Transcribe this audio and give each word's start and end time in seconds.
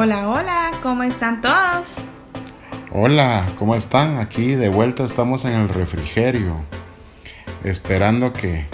Hola, 0.00 0.28
hola, 0.28 0.70
¿cómo 0.80 1.02
están 1.02 1.40
todos? 1.40 1.94
Hola, 2.92 3.44
¿cómo 3.58 3.74
están? 3.74 4.18
Aquí 4.18 4.54
de 4.54 4.68
vuelta 4.68 5.02
estamos 5.02 5.44
en 5.44 5.54
el 5.54 5.68
refrigerio, 5.68 6.54
esperando 7.64 8.32
que, 8.32 8.66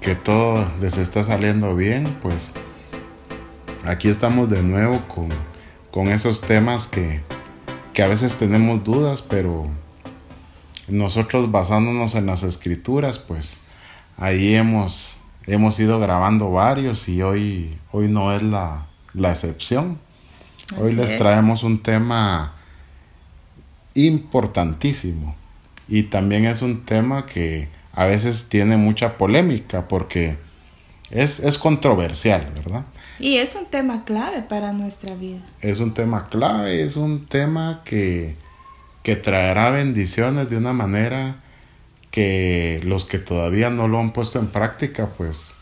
que 0.00 0.14
todo 0.14 0.66
les 0.80 0.96
esté 0.96 1.22
saliendo 1.24 1.76
bien, 1.76 2.16
pues 2.22 2.54
aquí 3.84 4.08
estamos 4.08 4.48
de 4.48 4.62
nuevo 4.62 5.06
con, 5.08 5.28
con 5.90 6.08
esos 6.08 6.40
temas 6.40 6.86
que, 6.86 7.20
que 7.92 8.02
a 8.02 8.08
veces 8.08 8.36
tenemos 8.36 8.82
dudas, 8.82 9.20
pero 9.20 9.68
nosotros 10.88 11.52
basándonos 11.52 12.14
en 12.14 12.24
las 12.24 12.42
escrituras, 12.42 13.18
pues 13.18 13.58
ahí 14.16 14.54
hemos, 14.54 15.20
hemos 15.46 15.78
ido 15.78 16.00
grabando 16.00 16.50
varios 16.50 17.10
y 17.10 17.20
hoy, 17.20 17.78
hoy 17.92 18.08
no 18.08 18.34
es 18.34 18.42
la, 18.42 18.86
la 19.12 19.32
excepción. 19.32 20.05
Hoy 20.78 20.94
les 20.94 21.12
es. 21.12 21.18
traemos 21.18 21.62
un 21.62 21.82
tema 21.82 22.54
importantísimo 23.94 25.36
y 25.88 26.04
también 26.04 26.44
es 26.44 26.62
un 26.62 26.84
tema 26.84 27.26
que 27.26 27.68
a 27.92 28.04
veces 28.04 28.48
tiene 28.48 28.76
mucha 28.76 29.16
polémica 29.16 29.88
porque 29.88 30.36
es, 31.10 31.40
es 31.40 31.58
controversial, 31.58 32.52
¿verdad? 32.54 32.84
Y 33.18 33.36
es 33.36 33.54
un 33.54 33.66
tema 33.66 34.04
clave 34.04 34.42
para 34.42 34.72
nuestra 34.72 35.14
vida. 35.14 35.40
Es 35.60 35.80
un 35.80 35.94
tema 35.94 36.28
clave, 36.28 36.82
es 36.82 36.96
un 36.96 37.26
tema 37.26 37.82
que, 37.84 38.36
que 39.02 39.16
traerá 39.16 39.70
bendiciones 39.70 40.50
de 40.50 40.58
una 40.58 40.72
manera 40.72 41.36
que 42.10 42.80
los 42.84 43.04
que 43.04 43.18
todavía 43.18 43.70
no 43.70 43.88
lo 43.88 44.00
han 44.00 44.12
puesto 44.12 44.38
en 44.38 44.48
práctica, 44.48 45.08
pues 45.16 45.54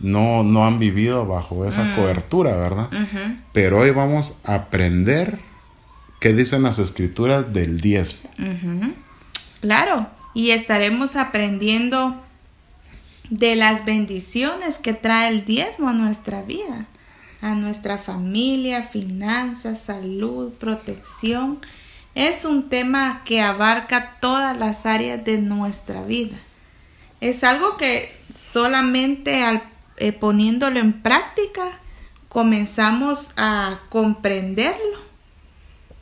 no, 0.00 0.42
no 0.42 0.66
han 0.66 0.78
vivido 0.78 1.26
bajo 1.26 1.66
esa 1.66 1.84
Mm. 1.84 1.94
cobertura, 1.94 2.56
¿verdad? 2.56 2.88
Pero 3.52 3.78
hoy 3.80 3.90
vamos 3.90 4.38
a 4.44 4.54
aprender 4.54 5.38
qué 6.20 6.32
dicen 6.32 6.62
las 6.62 6.78
escrituras 6.78 7.52
del 7.52 7.80
diezmo. 7.80 8.28
Claro, 9.60 10.06
y 10.34 10.50
estaremos 10.50 11.16
aprendiendo 11.16 12.16
de 13.28 13.56
las 13.56 13.84
bendiciones 13.84 14.78
que 14.78 14.92
trae 14.94 15.28
el 15.28 15.44
diezmo 15.44 15.88
a 15.88 15.92
nuestra 15.92 16.42
vida, 16.42 16.86
a 17.42 17.54
nuestra 17.54 17.98
familia, 17.98 18.82
finanzas, 18.82 19.80
salud, 19.80 20.52
protección. 20.54 21.58
Es 22.14 22.44
un 22.44 22.68
tema 22.68 23.22
que 23.24 23.40
abarca 23.40 24.16
todas 24.20 24.56
las 24.58 24.84
áreas 24.86 25.24
de 25.24 25.38
nuestra 25.38 26.02
vida. 26.02 26.36
Es 27.20 27.44
algo 27.44 27.76
que 27.76 28.10
solamente 28.36 29.44
al, 29.44 29.62
eh, 30.00 30.12
poniéndolo 30.12 30.80
en 30.80 31.02
práctica 31.02 31.62
comenzamos 32.28 33.32
a 33.36 33.80
comprenderlo 33.88 34.98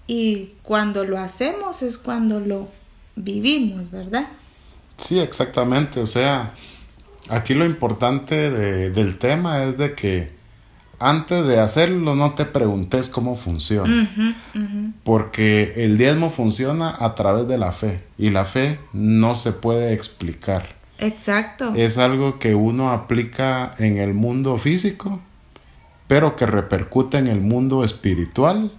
y 0.06 0.52
cuando 0.62 1.04
lo 1.04 1.18
hacemos 1.18 1.82
es 1.82 1.98
cuando 1.98 2.40
lo 2.40 2.68
vivimos, 3.16 3.90
¿verdad? 3.90 4.28
Sí, 4.96 5.18
exactamente. 5.18 6.00
O 6.00 6.06
sea, 6.06 6.52
aquí 7.28 7.54
lo 7.54 7.64
importante 7.64 8.50
de- 8.50 8.90
del 8.90 9.18
tema 9.18 9.64
es 9.64 9.76
de 9.78 9.94
que 9.94 10.30
antes 10.98 11.46
de 11.46 11.60
hacerlo 11.60 12.14
no 12.14 12.32
te 12.34 12.44
preguntes 12.44 13.08
cómo 13.08 13.36
funciona. 13.36 14.10
Porque 15.04 15.74
el 15.84 15.96
diezmo 15.98 16.30
funciona 16.30 16.96
a 16.98 17.14
través 17.14 17.46
de 17.46 17.58
la 17.58 17.72
fe 17.72 18.02
y 18.18 18.30
la 18.30 18.44
fe 18.44 18.80
no 18.92 19.34
se 19.34 19.52
puede 19.52 19.92
explicar. 19.92 20.77
Exacto. 20.98 21.74
Es 21.74 21.98
algo 21.98 22.38
que 22.38 22.54
uno 22.54 22.90
aplica 22.90 23.74
en 23.78 23.98
el 23.98 24.14
mundo 24.14 24.58
físico, 24.58 25.20
pero 26.06 26.36
que 26.36 26.46
repercute 26.46 27.18
en 27.18 27.26
el 27.28 27.40
mundo 27.40 27.84
espiritual 27.84 28.72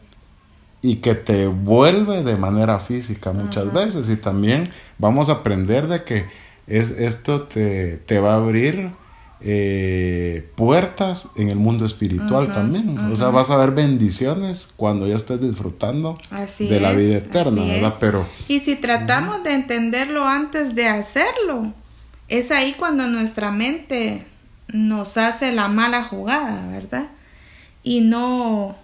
y 0.81 0.97
que 0.97 1.15
te 1.15 1.47
vuelve 1.47 2.23
de 2.23 2.35
manera 2.35 2.79
física 2.79 3.31
muchas 3.31 3.71
veces. 3.73 4.09
Y 4.09 4.15
también 4.15 4.69
vamos 4.97 5.29
a 5.29 5.33
aprender 5.33 5.87
de 5.87 6.03
que 6.03 6.25
es, 6.67 6.91
esto 6.91 7.43
te, 7.43 7.97
te 7.97 8.19
va 8.19 8.33
a 8.33 8.37
abrir 8.37 8.91
eh, 9.41 10.49
puertas 10.55 11.29
en 11.37 11.49
el 11.49 11.55
mundo 11.57 11.85
espiritual 11.85 12.51
también. 12.51 12.97
O 12.97 13.15
sea, 13.15 13.29
vas 13.29 13.49
a 13.49 13.55
ver 13.55 13.71
bendiciones 13.71 14.69
cuando 14.75 15.07
ya 15.07 15.15
estés 15.15 15.39
disfrutando 15.39 16.13
Así 16.29 16.67
de 16.67 16.81
la 16.81 16.91
es, 16.91 16.97
vida 16.97 17.17
eterna, 17.17 17.63
¿verdad? 17.63 17.93
Pero 18.01 18.25
Y 18.49 18.59
si 18.59 18.75
tratamos 18.75 19.43
de 19.43 19.53
entenderlo 19.53 20.25
antes 20.25 20.75
de 20.75 20.87
hacerlo, 20.87 21.73
es 22.29 22.51
ahí 22.51 22.73
cuando 22.73 23.07
nuestra 23.07 23.51
mente 23.51 24.25
nos 24.67 25.17
hace 25.17 25.51
la 25.51 25.67
mala 25.67 26.03
jugada, 26.03 26.67
¿verdad? 26.67 27.07
Y 27.83 28.01
no 28.01 28.75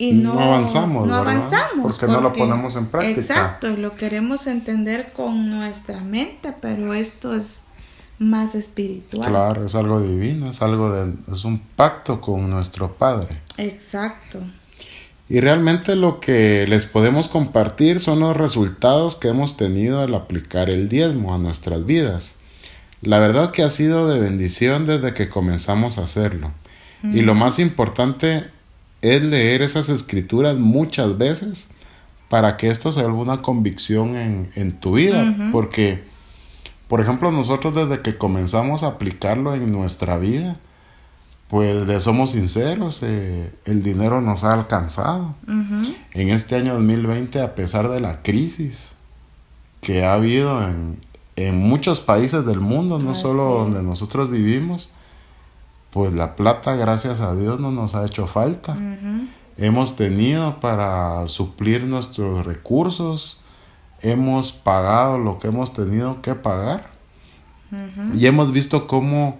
y 0.00 0.12
No 0.12 0.34
no, 0.34 0.40
avanzamos, 0.40 1.08
no 1.08 1.12
¿verdad? 1.14 1.32
avanzamos 1.32 1.96
Porque 1.96 2.06
no 2.06 2.20
lo 2.20 2.32
ponemos 2.32 2.76
en 2.76 2.86
práctica. 2.86 3.20
Exacto, 3.20 3.70
lo 3.70 3.96
queremos 3.96 4.46
entender 4.46 5.12
con 5.12 5.50
nuestra 5.50 6.00
mente, 6.00 6.54
pero 6.60 6.94
esto 6.94 7.34
es 7.34 7.64
más 8.20 8.54
espiritual. 8.54 9.28
Claro, 9.28 9.64
es 9.64 9.74
algo 9.74 10.00
divino, 10.00 10.50
es 10.50 10.62
algo 10.62 10.92
de, 10.92 11.14
es 11.32 11.44
un 11.44 11.58
pacto 11.58 12.20
con 12.20 12.48
nuestro 12.48 12.92
Padre. 12.92 13.40
Exacto. 13.56 14.38
Y 15.30 15.40
realmente 15.40 15.94
lo 15.94 16.20
que 16.20 16.66
les 16.66 16.86
podemos 16.86 17.28
compartir 17.28 18.00
son 18.00 18.20
los 18.20 18.36
resultados 18.36 19.16
que 19.16 19.28
hemos 19.28 19.56
tenido 19.56 20.00
al 20.00 20.14
aplicar 20.14 20.70
el 20.70 20.88
diezmo 20.88 21.34
a 21.34 21.38
nuestras 21.38 21.84
vidas. 21.84 22.34
La 23.02 23.18
verdad 23.18 23.50
que 23.50 23.62
ha 23.62 23.68
sido 23.68 24.08
de 24.08 24.20
bendición 24.20 24.86
desde 24.86 25.12
que 25.12 25.28
comenzamos 25.28 25.98
a 25.98 26.04
hacerlo. 26.04 26.52
Y 27.02 27.22
lo 27.22 27.34
más 27.34 27.60
importante 27.60 28.46
es 29.02 29.22
leer 29.22 29.62
esas 29.62 29.88
escrituras 29.88 30.56
muchas 30.56 31.16
veces 31.16 31.68
para 32.28 32.56
que 32.56 32.68
esto 32.68 32.90
se 32.90 33.02
vuelva 33.02 33.18
una 33.18 33.42
convicción 33.42 34.16
en, 34.16 34.50
en 34.56 34.80
tu 34.80 34.94
vida. 34.94 35.36
Porque, 35.52 36.02
por 36.88 37.00
ejemplo, 37.00 37.30
nosotros 37.30 37.74
desde 37.74 38.02
que 38.02 38.16
comenzamos 38.16 38.82
a 38.82 38.88
aplicarlo 38.88 39.54
en 39.54 39.70
nuestra 39.70 40.18
vida, 40.18 40.56
pues 41.48 41.86
le 41.86 42.00
somos 42.00 42.32
sinceros, 42.32 43.02
eh, 43.02 43.52
el 43.64 43.82
dinero 43.82 44.20
nos 44.20 44.44
ha 44.44 44.52
alcanzado. 44.52 45.34
En 45.46 46.28
este 46.28 46.56
año 46.56 46.74
2020, 46.74 47.40
a 47.40 47.54
pesar 47.54 47.88
de 47.88 48.00
la 48.00 48.22
crisis 48.22 48.92
que 49.80 50.04
ha 50.04 50.14
habido 50.14 50.62
en, 50.62 51.00
en 51.36 51.58
muchos 51.58 52.00
países 52.00 52.44
del 52.44 52.60
mundo, 52.60 52.98
no 52.98 53.14
solo 53.14 53.44
donde 53.44 53.82
nosotros 53.82 54.30
vivimos, 54.30 54.90
pues 55.90 56.12
la 56.12 56.36
plata, 56.36 56.76
gracias 56.76 57.20
a 57.20 57.34
Dios, 57.34 57.60
no 57.60 57.70
nos 57.70 57.94
ha 57.94 58.04
hecho 58.04 58.26
falta. 58.26 58.76
Hemos 59.56 59.96
tenido 59.96 60.60
para 60.60 61.26
suplir 61.28 61.84
nuestros 61.84 62.44
recursos, 62.44 63.40
hemos 64.00 64.52
pagado 64.52 65.18
lo 65.18 65.38
que 65.38 65.48
hemos 65.48 65.72
tenido 65.72 66.22
que 66.22 66.34
pagar 66.34 66.90
y 68.14 68.26
hemos 68.26 68.52
visto 68.52 68.86
cómo 68.86 69.38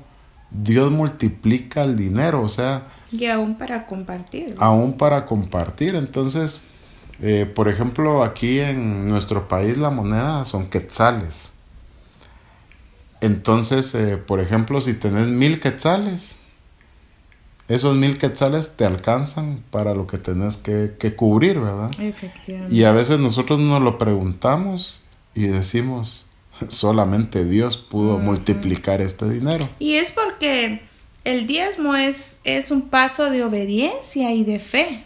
Dios 0.51 0.91
multiplica 0.91 1.85
el 1.85 1.97
dinero, 1.97 2.43
o 2.43 2.49
sea, 2.49 2.89
Y 3.13 3.27
aún 3.27 3.57
para 3.57 3.87
compartir. 3.87 4.55
aún 4.59 4.95
para 4.97 5.27
compartir. 5.27 5.95
Entonces, 5.95 6.63
eh, 7.21 7.45
por 7.53 7.69
ejemplo, 7.69 8.23
aquí 8.23 8.61
en 8.61 9.09
nuestro 9.09 9.49
país 9.49 9.77
la 9.77 9.91
moneda 9.91 10.45
son 10.45 10.69
quetzales. 10.69 11.51
Entonces, 13.21 13.95
eh, 13.95 14.17
por 14.17 14.41
ejemplo, 14.41 14.81
si 14.81 14.95
tenés 14.95 15.27
mil 15.29 15.59
quetzales, 15.61 16.37
esos 17.67 17.97
mil 17.97 18.17
quetzales 18.17 18.77
te 18.77 18.85
alcanzan 18.85 19.63
para 19.71 19.93
lo 19.95 20.07
que 20.07 20.19
tenés 20.19 20.57
que, 20.57 20.95
que 20.99 21.15
cubrir, 21.17 21.59
¿verdad? 21.61 21.91
Efectivamente. 21.99 22.75
Y 22.75 22.85
a 22.85 22.93
veces 22.93 23.19
nosotros 23.19 23.59
nos 23.61 23.83
lo 23.83 23.99
preguntamos 23.99 25.03
y 25.35 25.47
decimos, 25.49 26.27
solamente 26.69 27.45
Dios 27.45 27.77
pudo 27.77 28.19
multiplicar 28.19 29.01
este 29.01 29.29
dinero. 29.29 29.69
Y 29.79 29.95
es 29.95 30.11
porque 30.11 30.83
el 31.25 31.47
diezmo 31.47 31.95
es, 31.95 32.41
es 32.45 32.71
un 32.71 32.89
paso 32.89 33.31
de 33.31 33.45
obediencia 33.45 34.33
y 34.33 34.45
de 34.45 34.59
fe 34.59 35.05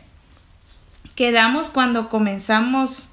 que 1.14 1.32
damos 1.32 1.70
cuando 1.70 2.08
comenzamos 2.08 3.12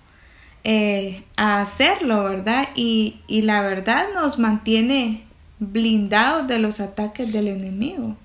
eh, 0.63 1.23
a 1.35 1.61
hacerlo, 1.61 2.23
¿verdad? 2.23 2.69
Y, 2.75 3.21
y 3.27 3.41
la 3.41 3.61
verdad 3.61 4.07
nos 4.13 4.39
mantiene 4.39 5.25
blindados 5.59 6.47
de 6.47 6.59
los 6.59 6.79
ataques 6.79 7.31
del 7.33 7.47
enemigo. 7.47 8.15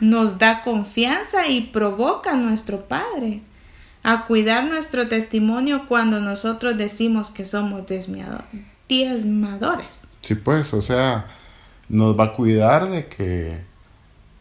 Nos 0.00 0.38
da 0.38 0.62
confianza 0.62 1.48
y 1.48 1.62
provoca 1.62 2.32
a 2.32 2.36
nuestro 2.36 2.86
Padre 2.86 3.42
a 4.02 4.26
cuidar 4.26 4.64
nuestro 4.64 5.08
testimonio 5.08 5.86
cuando 5.86 6.20
nosotros 6.20 6.76
decimos 6.78 7.30
que 7.30 7.44
somos 7.44 7.84
diezmadores. 8.90 10.02
Sí, 10.20 10.34
pues, 10.34 10.74
o 10.74 10.80
sea, 10.80 11.28
nos 11.88 12.18
va 12.18 12.24
a 12.24 12.32
cuidar 12.32 12.90
de 12.90 13.06
que, 13.06 13.62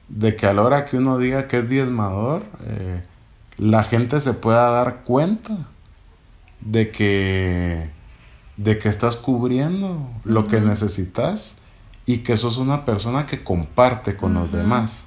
de 0.09 0.35
que 0.35 0.47
a 0.47 0.53
la 0.53 0.63
hora 0.63 0.85
que 0.85 0.97
uno 0.97 1.17
diga 1.19 1.47
que 1.47 1.59
es 1.59 1.69
diezmador, 1.69 2.43
eh, 2.65 3.03
la 3.57 3.83
gente 3.83 4.19
se 4.19 4.33
pueda 4.33 4.69
dar 4.71 5.03
cuenta 5.03 5.67
de 6.61 6.91
que, 6.91 7.89
de 8.57 8.77
que 8.79 8.89
estás 8.89 9.15
cubriendo 9.15 10.09
lo 10.23 10.47
que 10.47 10.59
necesitas 10.59 11.55
y 12.05 12.17
que 12.19 12.35
sos 12.37 12.57
una 12.57 12.85
persona 12.85 13.25
que 13.27 13.43
comparte 13.43 14.17
con 14.17 14.33
los 14.33 14.51
demás. 14.51 15.05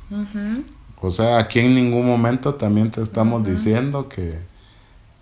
O 1.01 1.11
sea, 1.11 1.39
aquí 1.39 1.59
en 1.59 1.75
ningún 1.75 2.07
momento 2.07 2.55
también 2.55 2.93
te 2.93 3.03
estamos 3.03 3.45
diciendo 3.45 4.09
que, 4.09 4.39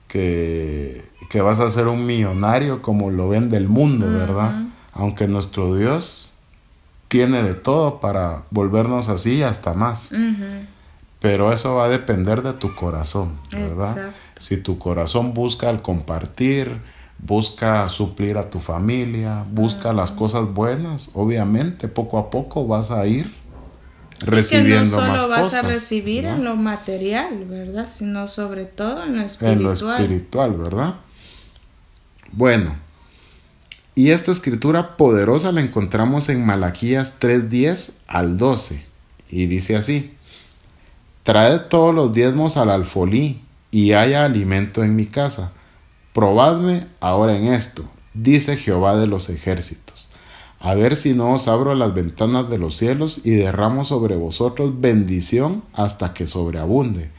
que, 0.06 1.09
que, 1.30 1.40
vas 1.40 1.60
a 1.60 1.70
ser 1.70 1.88
un 1.88 2.04
millonario 2.04 2.82
como 2.82 3.10
lo 3.10 3.28
ven 3.28 3.48
del 3.48 3.68
mundo, 3.68 4.10
¿verdad? 4.10 4.66
Aunque 4.92 5.28
nuestro 5.28 5.74
Dios 5.74 6.34
tiene 7.08 7.42
de 7.42 7.54
todo 7.54 8.00
para 8.00 8.44
volvernos 8.50 9.08
así 9.08 9.42
hasta 9.42 9.72
más. 9.72 10.12
Pero 11.20 11.52
eso 11.52 11.76
va 11.76 11.84
a 11.84 11.88
depender 11.88 12.42
de 12.42 12.52
tu 12.54 12.74
corazón, 12.74 13.38
¿verdad? 13.50 14.12
Si 14.38 14.56
tu 14.56 14.78
corazón 14.78 15.34
busca 15.34 15.70
el 15.70 15.82
compartir, 15.82 16.80
busca 17.18 17.88
suplir 17.88 18.38
a 18.38 18.48
tu 18.48 18.58
familia, 18.58 19.44
busca 19.50 19.92
las 19.92 20.12
cosas 20.12 20.52
buenas, 20.52 21.10
obviamente 21.14 21.88
poco 21.88 22.18
a 22.18 22.30
poco 22.30 22.66
vas 22.66 22.90
a 22.90 23.06
ir 23.06 23.40
recibiendo 24.20 24.98
que 24.98 25.06
no 25.06 25.18
solo 25.18 25.28
vas 25.28 25.54
a 25.54 25.62
recibir 25.62 26.24
en 26.24 26.44
lo 26.44 26.56
material, 26.56 27.44
¿verdad? 27.46 27.86
Sino 27.86 28.26
sobre 28.28 28.66
todo 28.66 29.04
en 29.04 29.16
lo 29.16 29.22
espiritual. 29.22 29.58
En 29.58 29.62
lo 29.62 29.72
espiritual, 29.72 30.52
¿verdad? 30.52 30.94
Bueno, 32.32 32.76
y 33.94 34.10
esta 34.10 34.30
escritura 34.30 34.96
poderosa 34.96 35.52
la 35.52 35.60
encontramos 35.60 36.28
en 36.28 36.44
Malaquías 36.44 37.18
3:10 37.20 37.92
al 38.06 38.38
12 38.38 38.86
y 39.30 39.46
dice 39.46 39.76
así: 39.76 40.14
Traed 41.22 41.68
todos 41.68 41.94
los 41.94 42.12
diezmos 42.12 42.56
al 42.56 42.70
alfolí 42.70 43.42
y 43.70 43.92
haya 43.92 44.24
alimento 44.24 44.82
en 44.82 44.96
mi 44.96 45.06
casa 45.06 45.52
Probadme 46.12 46.88
ahora 46.98 47.36
en 47.36 47.46
esto, 47.46 47.84
dice 48.14 48.56
Jehová 48.56 48.96
de 48.96 49.06
los 49.06 49.28
ejércitos, 49.28 50.08
a 50.58 50.74
ver 50.74 50.96
si 50.96 51.14
no 51.14 51.34
os 51.34 51.46
abro 51.46 51.72
las 51.76 51.94
ventanas 51.94 52.50
de 52.50 52.58
los 52.58 52.76
cielos 52.76 53.20
y 53.22 53.30
derramo 53.30 53.84
sobre 53.84 54.16
vosotros 54.16 54.80
bendición 54.80 55.62
hasta 55.72 56.12
que 56.12 56.26
sobreabunde. 56.26 57.12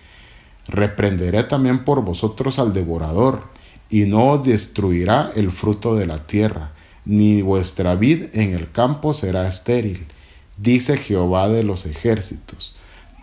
Reprenderé 0.67 1.43
también 1.45 1.85
por 1.85 2.01
vosotros 2.03 2.59
al 2.59 2.73
devorador, 2.73 3.43
y 3.91 4.05
no 4.05 4.37
destruirá 4.37 5.31
el 5.35 5.51
fruto 5.51 5.95
de 5.95 6.07
la 6.07 6.25
tierra, 6.25 6.71
ni 7.05 7.41
vuestra 7.41 7.95
vid 7.95 8.33
en 8.33 8.55
el 8.55 8.71
campo 8.71 9.13
será 9.13 9.47
estéril, 9.47 10.07
dice 10.57 10.97
Jehová 10.97 11.49
de 11.49 11.63
los 11.63 11.85
ejércitos. 11.85 12.73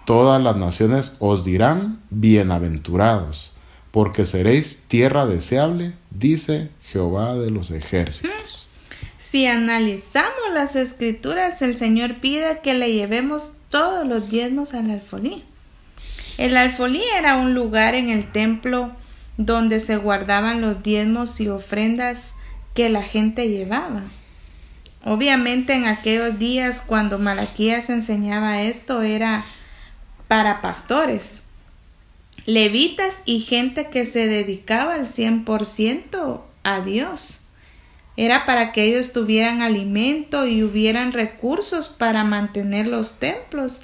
Todas 0.05 0.41
las 0.43 0.57
naciones 0.57 1.13
os 1.19 1.45
dirán 1.45 2.01
bienaventurados 2.11 3.53
porque 3.91 4.27
seréis 4.27 4.85
tierra 4.89 5.27
deseable, 5.27 5.95
dice 6.11 6.71
Jehová 6.83 7.35
de 7.35 7.51
los 7.51 7.71
ejércitos. 7.71 8.69
Si 9.17 9.47
analizamos 9.47 10.53
las 10.53 10.77
escrituras, 10.77 11.63
el 11.63 11.77
Señor 11.77 12.17
pide 12.17 12.61
que 12.63 12.75
le 12.75 12.93
llevemos 12.93 13.53
todos 13.71 14.07
los 14.07 14.29
diezmos 14.31 14.75
al 14.75 14.91
alfolí. 14.91 15.45
El 16.37 16.57
alfolí 16.57 17.03
era 17.17 17.37
un 17.37 17.55
lugar 17.55 17.95
en 17.95 18.11
el 18.11 18.31
templo 18.31 18.93
donde 19.39 19.81
se 19.81 19.97
guardaban 19.97 20.61
los 20.61 20.83
diezmos 20.83 21.41
y 21.41 21.49
ofrendas 21.49 22.35
que 22.75 22.91
la 22.91 23.03
gente 23.03 23.49
llevaba. 23.49 24.03
Obviamente 25.05 25.73
en 25.75 25.87
aquellos 25.87 26.39
días 26.39 26.83
cuando 26.85 27.19
Malaquías 27.19 27.89
enseñaba 27.89 28.61
esto 28.63 29.01
era 29.01 29.45
para 30.27 30.61
pastores, 30.61 31.45
levitas 32.45 33.23
y 33.25 33.41
gente 33.41 33.89
que 33.89 34.05
se 34.05 34.27
dedicaba 34.27 34.95
al 34.95 35.07
100% 35.07 36.43
a 36.65 36.81
Dios. 36.81 37.41
Era 38.17 38.45
para 38.45 38.73
que 38.73 38.83
ellos 38.83 39.13
tuvieran 39.13 39.63
alimento 39.63 40.49
y 40.49 40.65
hubieran 40.65 41.13
recursos 41.13 41.87
para 41.87 42.25
mantener 42.25 42.89
los 42.89 43.21
templos, 43.21 43.83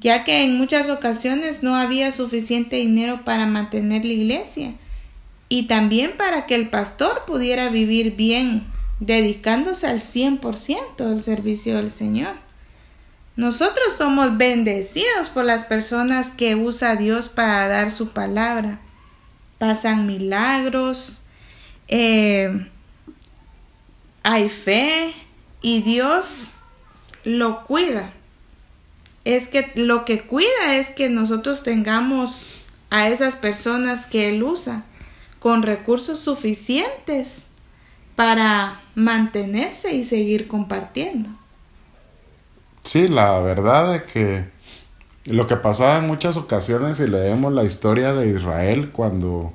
ya 0.00 0.24
que 0.24 0.44
en 0.44 0.56
muchas 0.56 0.90
ocasiones 0.90 1.62
no 1.62 1.74
había 1.74 2.12
suficiente 2.12 2.76
dinero 2.76 3.24
para 3.24 3.46
mantener 3.46 4.04
la 4.04 4.12
iglesia, 4.12 4.74
y 5.48 5.66
también 5.66 6.16
para 6.16 6.46
que 6.46 6.54
el 6.54 6.68
pastor 6.68 7.24
pudiera 7.26 7.68
vivir 7.68 8.16
bien, 8.16 8.66
dedicándose 9.00 9.86
al 9.86 10.00
100% 10.00 11.00
al 11.00 11.22
servicio 11.22 11.76
del 11.76 11.90
Señor. 11.90 12.34
Nosotros 13.36 13.96
somos 13.96 14.36
bendecidos 14.36 15.30
por 15.32 15.44
las 15.44 15.64
personas 15.64 16.32
que 16.32 16.56
usa 16.56 16.96
Dios 16.96 17.28
para 17.28 17.68
dar 17.68 17.92
su 17.92 18.10
palabra. 18.10 18.80
Pasan 19.58 20.06
milagros, 20.06 21.20
eh, 21.86 22.68
hay 24.22 24.48
fe 24.48 25.14
y 25.62 25.82
Dios 25.82 26.54
lo 27.24 27.64
cuida. 27.64 28.12
Es 29.24 29.48
que 29.48 29.72
lo 29.74 30.04
que 30.04 30.20
cuida 30.20 30.76
es 30.76 30.90
que 30.90 31.08
nosotros 31.08 31.62
tengamos 31.62 32.64
a 32.90 33.08
esas 33.08 33.36
personas 33.36 34.06
que 34.06 34.30
Él 34.30 34.42
usa 34.42 34.84
con 35.38 35.62
recursos 35.62 36.18
suficientes 36.18 37.46
para 38.16 38.80
mantenerse 38.94 39.94
y 39.94 40.02
seguir 40.02 40.48
compartiendo. 40.48 41.30
Sí, 42.82 43.06
la 43.06 43.38
verdad 43.40 43.94
es 43.94 44.02
que 44.02 44.44
lo 45.26 45.46
que 45.46 45.56
pasaba 45.56 45.98
en 45.98 46.06
muchas 46.06 46.36
ocasiones, 46.36 46.96
si 46.96 47.06
leemos 47.06 47.52
la 47.52 47.64
historia 47.64 48.14
de 48.14 48.28
Israel, 48.30 48.90
cuando 48.90 49.52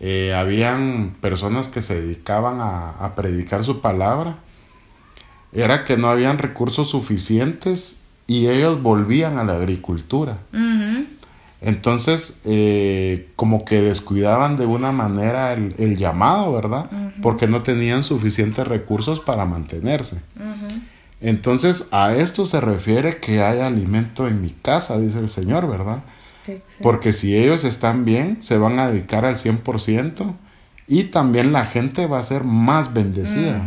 eh, 0.00 0.34
habían 0.34 1.16
personas 1.20 1.68
que 1.68 1.82
se 1.82 2.00
dedicaban 2.00 2.58
a, 2.60 3.12
predicar 3.14 3.62
su 3.62 3.80
palabra, 3.80 4.38
era 5.52 5.84
que 5.84 5.96
no 5.96 6.08
habían 6.08 6.38
recursos 6.38 6.88
suficientes 6.88 7.98
y 8.32 8.48
ellos 8.48 8.82
volvían 8.82 9.36
a 9.36 9.44
la 9.44 9.56
agricultura. 9.56 10.38
Entonces, 11.60 12.40
eh, 12.46 13.28
como 13.36 13.66
que 13.66 13.82
descuidaban 13.82 14.56
de 14.56 14.64
una 14.64 14.90
manera 14.90 15.52
el, 15.52 15.96
llamado, 15.96 16.50
¿verdad? 16.50 16.90
Porque 17.20 17.46
no 17.46 17.62
tenían 17.62 18.02
suficientes 18.02 18.66
recursos 18.66 19.20
para 19.20 19.44
mantenerse. 19.44 20.16
Entonces 21.20 21.88
a 21.92 22.14
esto 22.14 22.46
se 22.46 22.60
refiere 22.62 23.18
que 23.18 23.42
hay 23.42 23.60
alimento 23.60 24.26
en 24.26 24.40
mi 24.40 24.48
casa, 24.48 24.98
dice 24.98 25.18
el 25.18 25.28
Señor, 25.28 25.68
¿verdad? 25.68 26.02
Porque 26.80 27.12
si 27.12 27.36
ellos 27.36 27.64
están 27.64 28.06
bien, 28.06 28.38
se 28.40 28.56
van 28.56 28.78
a 28.78 28.90
dedicar 28.90 29.26
al 29.26 29.36
100% 29.36 30.34
y 30.88 31.04
también 31.04 31.52
la 31.52 31.66
gente 31.66 32.06
va 32.06 32.18
a 32.18 32.22
ser 32.22 32.44
más 32.44 32.94
bendecida, 32.94 33.64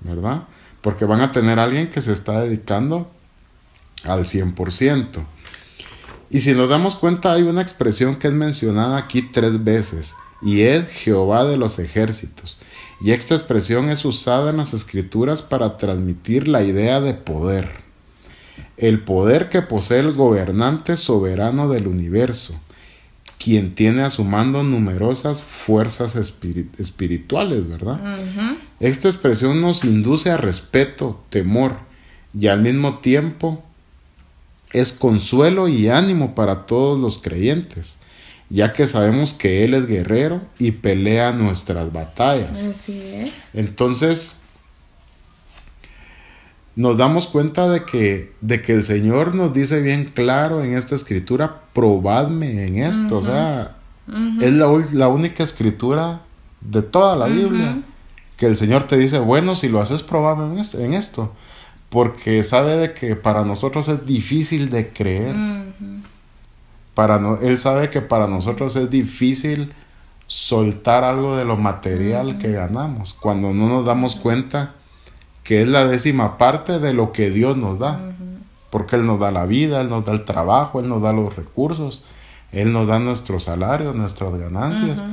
¿verdad? 0.00 0.44
Porque 0.80 1.04
van 1.04 1.20
a 1.20 1.32
tener 1.32 1.58
a 1.58 1.64
alguien 1.64 1.90
que 1.90 2.00
se 2.00 2.12
está 2.12 2.40
dedicando 2.40 3.10
al 4.04 4.24
100%. 4.24 5.24
Y 6.30 6.40
si 6.40 6.52
nos 6.54 6.68
damos 6.68 6.96
cuenta, 6.96 7.32
hay 7.32 7.42
una 7.42 7.62
expresión 7.62 8.16
que 8.16 8.28
es 8.28 8.34
mencionada 8.34 8.98
aquí 8.98 9.22
tres 9.22 9.62
veces, 9.62 10.14
y 10.42 10.62
es 10.62 10.90
Jehová 10.90 11.44
de 11.44 11.56
los 11.56 11.78
ejércitos 11.78 12.58
y 13.00 13.10
esta 13.10 13.34
expresión 13.34 13.90
es 13.90 14.04
usada 14.04 14.50
en 14.50 14.56
las 14.56 14.72
escrituras 14.72 15.42
para 15.42 15.76
transmitir 15.76 16.48
la 16.48 16.62
idea 16.62 17.00
de 17.00 17.14
poder, 17.14 17.68
el 18.76 19.00
poder 19.00 19.48
que 19.48 19.62
posee 19.62 20.00
el 20.00 20.12
gobernante 20.12 20.96
soberano 20.96 21.68
del 21.68 21.88
universo, 21.88 22.58
quien 23.38 23.74
tiene 23.74 24.02
a 24.02 24.10
su 24.10 24.24
mando 24.24 24.62
numerosas 24.62 25.42
fuerzas 25.42 26.16
espirituales, 26.16 27.68
¿verdad? 27.68 28.00
Esta 28.80 29.08
expresión 29.08 29.60
nos 29.60 29.84
induce 29.84 30.30
a 30.30 30.38
respeto, 30.38 31.22
temor 31.28 31.76
y 32.38 32.46
al 32.46 32.62
mismo 32.62 32.98
tiempo 32.98 33.62
es 34.72 34.92
consuelo 34.92 35.68
y 35.68 35.88
ánimo 35.88 36.34
para 36.34 36.66
todos 36.66 37.00
los 37.00 37.18
creyentes 37.18 37.98
ya 38.48 38.72
que 38.72 38.86
sabemos 38.86 39.34
que 39.34 39.64
Él 39.64 39.74
es 39.74 39.86
guerrero 39.86 40.40
y 40.58 40.70
pelea 40.70 41.32
nuestras 41.32 41.92
batallas. 41.92 42.64
Así 42.64 43.00
es. 43.14 43.50
Entonces, 43.54 44.36
nos 46.76 46.96
damos 46.96 47.26
cuenta 47.26 47.68
de 47.68 47.84
que, 47.84 48.34
de 48.40 48.62
que 48.62 48.72
el 48.72 48.84
Señor 48.84 49.34
nos 49.34 49.52
dice 49.52 49.80
bien 49.80 50.04
claro 50.04 50.62
en 50.62 50.74
esta 50.74 50.94
escritura, 50.94 51.62
probadme 51.72 52.66
en 52.66 52.78
esto. 52.78 53.18
O 53.18 53.22
sea, 53.22 53.76
es 54.40 54.52
la, 54.52 55.08
única 55.08 55.42
escritura 55.42 56.22
de 56.60 56.82
toda 56.82 57.16
la 57.16 57.26
Biblia 57.26 57.82
que 58.36 58.46
el 58.46 58.56
Señor 58.56 58.84
te 58.84 58.96
dice, 58.96 59.18
bueno, 59.18 59.56
si 59.56 59.68
lo 59.68 59.80
haces, 59.80 60.02
probadme 60.02 60.62
en 60.74 60.94
esto. 60.94 61.32
Porque 61.88 62.42
sabe 62.42 62.76
de 62.76 62.94
que 62.94 63.16
para 63.16 63.44
nosotros 63.44 63.88
es 63.88 64.06
difícil 64.06 64.70
de 64.70 64.88
creer. 64.88 65.36
No, 65.36 65.64
él 67.42 67.58
sabe 67.58 67.90
que 67.90 68.00
para 68.00 68.26
nosotros 68.26 68.74
es 68.76 68.90
difícil 68.90 69.72
soltar 70.26 71.04
algo 71.04 71.36
de 71.36 71.44
lo 71.44 71.56
material 71.56 72.38
que 72.38 72.52
ganamos, 72.52 73.14
cuando 73.14 73.52
no 73.52 73.68
nos 73.68 73.84
damos 73.84 74.16
cuenta 74.16 74.74
que 75.44 75.62
es 75.62 75.68
la 75.68 75.86
décima 75.86 76.38
parte 76.38 76.80
de 76.80 76.92
lo 76.92 77.12
que 77.12 77.30
Dios 77.30 77.56
nos 77.56 77.78
da, 77.78 78.00
porque 78.70 78.96
Él 78.96 79.06
nos 79.06 79.20
da 79.20 79.30
la 79.30 79.46
vida, 79.46 79.80
Él 79.80 79.88
nos 79.88 80.04
da 80.04 80.12
el 80.12 80.24
trabajo, 80.24 80.80
Él 80.80 80.88
nos 80.88 81.02
da 81.02 81.12
los 81.12 81.36
recursos, 81.36 82.02
Él 82.50 82.72
nos 82.72 82.88
da 82.88 82.98
nuestro 82.98 83.38
salario, 83.38 83.92
nuestras 83.92 84.36
ganancias. 84.36 85.04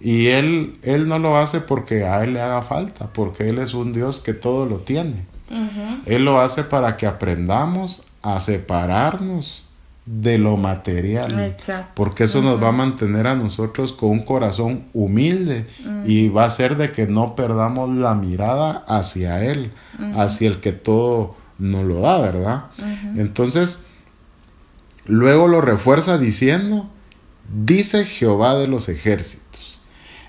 Y 0.00 0.28
él, 0.28 0.78
él 0.82 1.08
no 1.08 1.18
lo 1.18 1.36
hace 1.36 1.60
porque 1.60 2.04
a 2.04 2.24
Él 2.24 2.34
le 2.34 2.40
haga 2.40 2.62
falta, 2.62 3.12
porque 3.12 3.48
Él 3.48 3.58
es 3.58 3.74
un 3.74 3.92
Dios 3.92 4.18
que 4.18 4.34
todo 4.34 4.66
lo 4.66 4.78
tiene. 4.78 5.24
Él 6.06 6.24
lo 6.24 6.40
hace 6.40 6.64
para 6.64 6.96
que 6.96 7.06
aprendamos 7.06 8.02
a 8.22 8.40
separarnos 8.40 9.68
de 10.04 10.38
lo 10.38 10.56
material. 10.56 11.38
Exacto. 11.40 11.92
Porque 11.94 12.24
eso 12.24 12.40
nos 12.40 12.62
va 12.62 12.68
a 12.68 12.72
mantener 12.72 13.26
a 13.26 13.34
nosotros 13.34 13.92
con 13.92 14.10
un 14.10 14.20
corazón 14.20 14.84
humilde 14.94 15.66
y 16.06 16.28
va 16.28 16.44
a 16.44 16.50
ser 16.50 16.76
de 16.76 16.92
que 16.92 17.06
no 17.06 17.36
perdamos 17.36 17.94
la 17.94 18.14
mirada 18.14 18.84
hacia 18.88 19.44
Él, 19.44 19.70
hacia 20.16 20.48
el 20.48 20.60
que 20.60 20.72
todo 20.72 21.36
nos 21.58 21.84
lo 21.84 22.00
da, 22.00 22.18
¿verdad? 22.18 22.64
Entonces, 23.16 23.80
luego 25.06 25.48
lo 25.48 25.60
refuerza 25.60 26.16
diciendo, 26.16 26.88
dice 27.52 28.04
Jehová 28.04 28.54
de 28.54 28.66
los 28.66 28.88
ejércitos. 28.88 29.47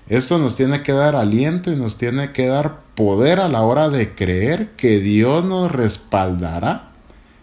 Esto 0.09 0.39
nos 0.39 0.55
tiene 0.55 0.81
que 0.81 0.91
dar 0.91 1.15
aliento 1.15 1.71
y 1.71 1.75
nos 1.75 1.99
tiene 1.99 2.31
que 2.31 2.47
dar 2.47 2.81
poder 2.95 3.39
a 3.39 3.47
la 3.47 3.61
hora 3.61 3.89
de 3.89 4.15
creer 4.15 4.71
que 4.71 4.99
Dios 4.99 5.45
nos 5.45 5.71
respaldará 5.71 6.89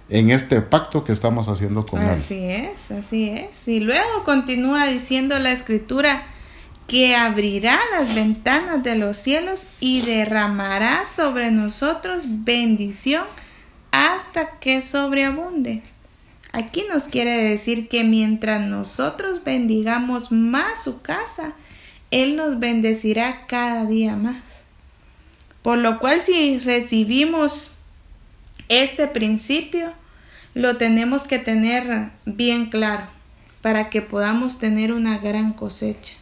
en 0.09 0.31
este 0.31 0.61
pacto 0.61 1.05
que 1.05 1.13
estamos 1.13 1.49
haciendo 1.49 1.87
con 1.87 2.03
Él. 2.03 2.11
Así 2.11 2.45
es, 2.45 2.91
así 2.91 3.31
es. 3.31 3.69
Y 3.69 3.79
luego 3.79 4.25
continúa 4.25 4.87
diciendo 4.87 5.39
la 5.39 5.53
escritura 5.53 6.27
que 6.89 7.15
abrirá 7.15 7.79
las 7.93 8.15
ventanas 8.15 8.83
de 8.83 8.97
los 8.97 9.17
cielos 9.17 9.67
y 9.79 10.03
derramará 10.03 11.05
sobre 11.05 11.53
nosotros 11.53 12.25
bendición 12.27 13.25
hasta 13.93 14.59
que 14.59 14.81
sobreabunde. 14.81 15.83
Aquí 16.51 16.85
nos 16.93 17.05
quiere 17.05 17.37
decir 17.49 17.89
que 17.89 18.03
mientras 18.03 18.61
nosotros 18.61 19.45
bendigamos 19.45 20.33
más 20.33 20.83
su 20.83 21.03
casa, 21.03 21.55
Él 22.23 22.37
nos 22.37 22.59
bendecirá 22.59 23.47
cada 23.47 23.85
día 23.85 24.17
más. 24.17 24.65
Por 25.63 25.79
lo 25.79 25.99
cual 25.99 26.21
si 26.21 26.59
recibimos 26.61 27.75
este 28.69 29.07
principio 29.07 29.93
lo 30.55 30.79
tenemos 30.79 31.25
que 31.25 31.39
tener 31.39 32.11
bien 32.25 32.71
claro 32.71 33.05
para 33.61 33.91
que 33.91 34.01
podamos 34.01 34.59
tener 34.59 34.93
una 34.93 35.19
gran 35.19 35.53
cosecha. 35.53 36.15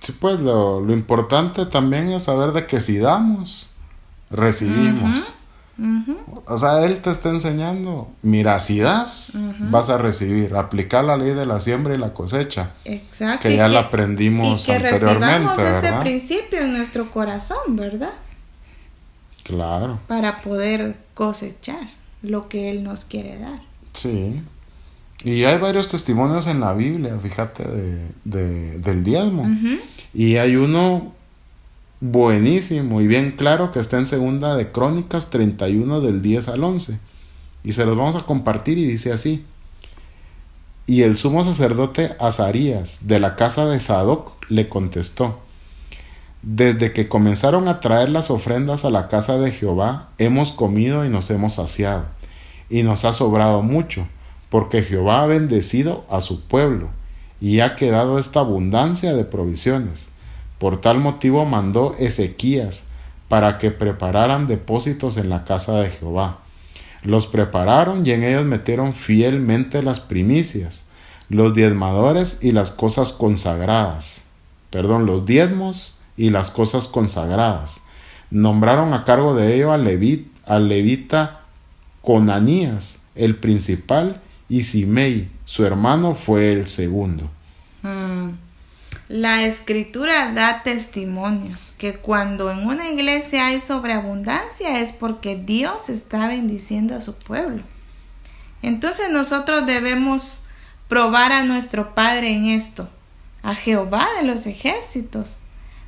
Sí, 0.00 0.12
pues 0.12 0.40
lo, 0.40 0.84
importante 0.92 1.64
también 1.66 2.10
es 2.10 2.24
saber 2.24 2.52
de 2.52 2.66
que 2.66 2.80
si 2.80 2.98
damos, 2.98 3.70
recibimos. 4.30 5.35
O 6.46 6.56
sea, 6.56 6.84
Él 6.84 7.00
te 7.00 7.10
está 7.10 7.28
enseñando, 7.28 8.08
mira, 8.22 8.58
si 8.60 8.78
das, 8.78 9.32
vas 9.58 9.90
a 9.90 9.98
recibir. 9.98 10.54
Aplicar 10.54 11.04
la 11.04 11.16
ley 11.16 11.34
de 11.34 11.44
la 11.44 11.60
siembra 11.60 11.94
y 11.94 11.98
la 11.98 12.14
cosecha. 12.14 12.72
Exacto. 12.84 13.42
Que 13.42 13.56
ya 13.56 13.68
la 13.68 13.80
aprendimos 13.80 14.62
y 14.62 14.66
que 14.66 14.72
anteriormente. 14.74 15.70
este 15.70 15.92
principio 16.00 16.60
en 16.60 16.72
nuestro 16.72 17.10
corazón, 17.10 17.76
¿verdad? 17.76 18.12
Claro. 19.42 20.00
Para 20.06 20.40
poder 20.40 20.96
cosechar 21.14 21.90
lo 22.22 22.48
que 22.48 22.70
Él 22.70 22.82
nos 22.82 23.04
quiere 23.04 23.38
dar. 23.38 23.60
Sí. 23.92 24.42
Y 25.24 25.44
hay 25.44 25.58
varios 25.58 25.90
testimonios 25.90 26.46
en 26.46 26.60
la 26.60 26.72
Biblia, 26.72 27.18
fíjate, 27.20 27.64
de, 28.24 28.78
del 28.78 29.04
diezmo. 29.04 29.46
Y 30.14 30.36
hay 30.36 30.56
uno 30.56 31.15
buenísimo 32.00 33.00
y 33.00 33.06
bien 33.06 33.32
claro 33.32 33.70
que 33.70 33.78
está 33.78 33.98
en 33.98 34.06
segunda 34.06 34.56
de 34.56 34.70
Crónicas 34.70 35.30
31 35.30 36.00
del 36.00 36.22
10 36.22 36.48
al 36.48 36.64
11. 36.64 36.98
Y 37.64 37.72
se 37.72 37.84
los 37.84 37.96
vamos 37.96 38.16
a 38.16 38.26
compartir 38.26 38.78
y 38.78 38.84
dice 38.84 39.12
así. 39.12 39.44
Y 40.86 41.02
el 41.02 41.16
sumo 41.16 41.42
sacerdote 41.42 42.14
Azarías 42.20 43.00
de 43.02 43.18
la 43.18 43.34
casa 43.34 43.66
de 43.66 43.80
Sadoc 43.80 44.36
le 44.48 44.68
contestó, 44.68 45.40
desde 46.42 46.92
que 46.92 47.08
comenzaron 47.08 47.66
a 47.66 47.80
traer 47.80 48.08
las 48.08 48.30
ofrendas 48.30 48.84
a 48.84 48.90
la 48.90 49.08
casa 49.08 49.36
de 49.36 49.50
Jehová, 49.50 50.10
hemos 50.18 50.52
comido 50.52 51.04
y 51.04 51.08
nos 51.08 51.28
hemos 51.30 51.54
saciado, 51.54 52.04
y 52.70 52.84
nos 52.84 53.04
ha 53.04 53.12
sobrado 53.12 53.62
mucho, 53.62 54.06
porque 54.48 54.84
Jehová 54.84 55.22
ha 55.22 55.26
bendecido 55.26 56.04
a 56.08 56.20
su 56.20 56.42
pueblo, 56.42 56.90
y 57.40 57.58
ha 57.58 57.74
quedado 57.74 58.20
esta 58.20 58.38
abundancia 58.40 59.12
de 59.12 59.24
provisiones. 59.24 60.08
Por 60.58 60.80
tal 60.80 60.98
motivo 60.98 61.44
mandó 61.44 61.94
Ezequías 61.98 62.84
para 63.28 63.58
que 63.58 63.70
prepararan 63.70 64.46
depósitos 64.46 65.16
en 65.16 65.28
la 65.28 65.44
casa 65.44 65.80
de 65.80 65.90
Jehová. 65.90 66.38
Los 67.02 67.26
prepararon 67.26 68.06
y 68.06 68.10
en 68.12 68.24
ellos 68.24 68.44
metieron 68.44 68.94
fielmente 68.94 69.82
las 69.82 70.00
primicias, 70.00 70.84
los 71.28 71.54
diezmadores 71.54 72.38
y 72.40 72.52
las 72.52 72.70
cosas 72.70 73.12
consagradas. 73.12 74.22
Perdón, 74.70 75.06
los 75.06 75.26
diezmos 75.26 75.96
y 76.16 76.30
las 76.30 76.50
cosas 76.50 76.88
consagradas. 76.88 77.80
Nombraron 78.30 78.94
a 78.94 79.04
cargo 79.04 79.34
de 79.34 79.54
ello 79.54 79.76
levit, 79.76 80.28
al 80.44 80.68
levita 80.68 81.42
Conanías, 82.02 83.00
el 83.14 83.36
principal, 83.36 84.20
y 84.48 84.62
Simei, 84.62 85.28
su 85.44 85.64
hermano, 85.64 86.14
fue 86.14 86.52
el 86.52 86.66
segundo. 86.66 87.28
Mm. 87.82 88.45
La 89.08 89.44
escritura 89.44 90.32
da 90.32 90.64
testimonio 90.64 91.56
que 91.78 91.94
cuando 91.94 92.50
en 92.50 92.66
una 92.66 92.90
iglesia 92.90 93.46
hay 93.46 93.60
sobreabundancia 93.60 94.80
es 94.80 94.92
porque 94.92 95.36
Dios 95.36 95.88
está 95.90 96.26
bendiciendo 96.26 96.96
a 96.96 97.00
su 97.00 97.14
pueblo. 97.14 97.62
Entonces 98.62 99.08
nosotros 99.10 99.64
debemos 99.64 100.44
probar 100.88 101.30
a 101.30 101.44
nuestro 101.44 101.94
Padre 101.94 102.32
en 102.32 102.46
esto, 102.46 102.88
a 103.44 103.54
Jehová 103.54 104.08
de 104.18 104.26
los 104.26 104.46
ejércitos, 104.46 105.38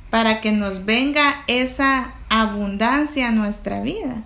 para 0.09 0.39
que 0.39 0.53
nos 0.53 0.85
venga 0.85 1.43
esa 1.47 2.13
abundancia 2.29 3.27
a 3.27 3.31
nuestra 3.31 3.81
vida. 3.81 4.23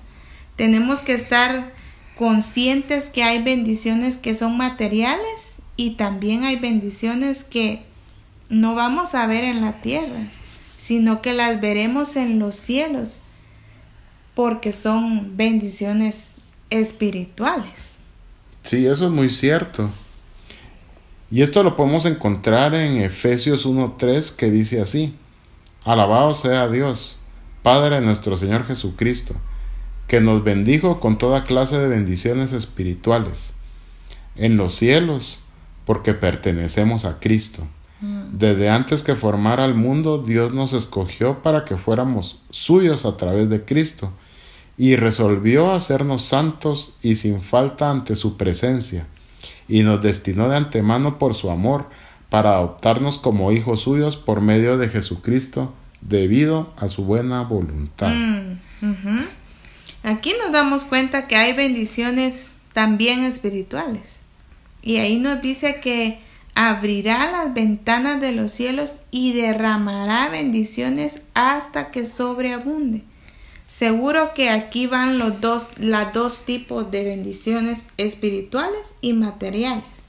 Tenemos 0.55 1.01
que 1.01 1.13
estar 1.13 1.71
conscientes 2.15 3.09
que 3.09 3.23
hay 3.23 3.41
bendiciones 3.41 4.17
que 4.17 4.35
son 4.35 4.55
materiales 4.55 5.55
y 5.77 5.95
también 5.95 6.43
hay 6.43 6.57
bendiciones 6.57 7.43
que 7.43 7.85
no 8.53 8.75
vamos 8.75 9.15
a 9.15 9.27
ver 9.27 9.43
en 9.43 9.62
la 9.62 9.81
tierra, 9.81 10.27
sino 10.77 11.22
que 11.22 11.33
las 11.33 11.60
veremos 11.60 12.15
en 12.15 12.39
los 12.39 12.55
cielos, 12.55 13.22
porque 14.36 14.72
son 14.72 15.36
bendiciones 15.38 16.33
espirituales. 16.69 17.98
Sí, 18.63 18.86
eso 18.86 19.07
es 19.07 19.12
muy 19.12 19.29
cierto. 19.29 19.89
Y 21.29 21.41
esto 21.41 21.63
lo 21.63 21.75
podemos 21.75 22.05
encontrar 22.05 22.75
en 22.75 22.98
Efesios 22.98 23.65
1.3 23.65 24.36
que 24.36 24.51
dice 24.51 24.81
así, 24.81 25.15
Alabado 25.83 26.33
sea 26.33 26.69
Dios, 26.69 27.17
Padre 27.62 28.00
nuestro 28.01 28.38
Señor 28.38 28.65
Jesucristo, 28.65 29.36
que 30.07 30.22
nos 30.22 30.43
bendijo 30.43 31.00
con 31.00 31.17
toda 31.17 31.43
clase 31.43 31.77
de 31.77 31.88
bendiciones 31.88 32.53
espirituales 32.53 33.53
en 34.36 34.57
los 34.57 34.75
cielos, 34.75 35.39
porque 35.86 36.13
pertenecemos 36.13 37.05
a 37.05 37.19
Cristo. 37.19 37.67
Mm. 38.03 38.38
Desde 38.38 38.69
antes 38.69 39.01
que 39.01 39.15
formara 39.15 39.63
el 39.63 39.75
mundo, 39.75 40.22
Dios 40.22 40.53
nos 40.53 40.74
escogió 40.74 41.41
para 41.41 41.63
que 41.63 41.77
fuéramos 41.77 42.41
suyos 42.50 43.05
a 43.05 43.15
través 43.15 43.50
de 43.50 43.63
Cristo, 43.63 44.12
y 44.77 44.98
resolvió 44.98 45.72
hacernos 45.72 46.24
santos 46.25 46.95
y 47.01 47.15
sin 47.15 47.41
falta 47.41 47.89
ante 47.89 48.15
su 48.15 48.36
presencia, 48.36 49.07
y 49.69 49.83
nos 49.83 50.01
destinó 50.01 50.50
de 50.50 50.57
antemano 50.57 51.17
por 51.17 51.33
su 51.33 51.50
amor, 51.50 51.86
para 52.29 52.57
adoptarnos 52.57 53.19
como 53.19 53.53
hijos 53.53 53.81
suyos 53.81 54.17
por 54.17 54.41
medio 54.41 54.77
de 54.77 54.89
Jesucristo 54.89 55.72
debido 56.01 56.74
a 56.75 56.89
su 56.89 57.05
buena 57.05 57.43
voluntad. 57.43 58.12
Mm, 58.12 59.25
Aquí 60.01 60.33
nos 60.43 60.51
damos 60.51 60.83
cuenta 60.83 61.27
que 61.27 61.38
hay 61.38 61.53
bendiciones 61.53 62.60
también 62.74 63.24
espirituales. 63.24 64.19
Y 64.81 64.98
ahí 64.98 65.19
nos 65.19 65.41
dice 65.41 65.79
que 65.79 66.19
abrirá 66.55 67.31
las 67.31 67.53
ventanas 67.53 68.22
de 68.22 68.31
los 68.31 68.51
cielos 68.51 69.00
y 69.12 69.33
derramará 69.33 70.29
bendiciones 70.29 71.24
hasta 71.33 71.91
que 71.91 72.05
sobreabunde. 72.05 73.03
Seguro 73.67 74.33
que 74.36 74.50
aquí 74.50 74.86
van 74.86 75.17
los 75.17 75.41
dos, 75.41 75.72
los 75.79 76.13
dos 76.13 76.45
tipos 76.45 76.91
de 76.91 77.05
bendiciones 77.05 77.88
espirituales 77.98 78.93
y 79.01 79.13
materiales. 79.13 80.03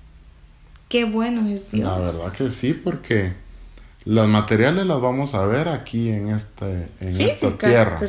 Qué 0.88 1.04
bueno 1.04 1.48
es 1.48 1.70
Dios. 1.70 1.86
La 1.86 1.96
verdad 1.96 2.32
que 2.32 2.50
sí, 2.50 2.74
porque 2.74 3.32
las 4.04 4.28
materiales 4.28 4.84
las 4.86 5.00
vamos 5.00 5.34
a 5.34 5.46
ver 5.46 5.68
aquí 5.68 6.10
en, 6.10 6.28
este, 6.28 6.88
en 7.00 7.20
esta 7.20 7.56
tierra. 7.56 8.00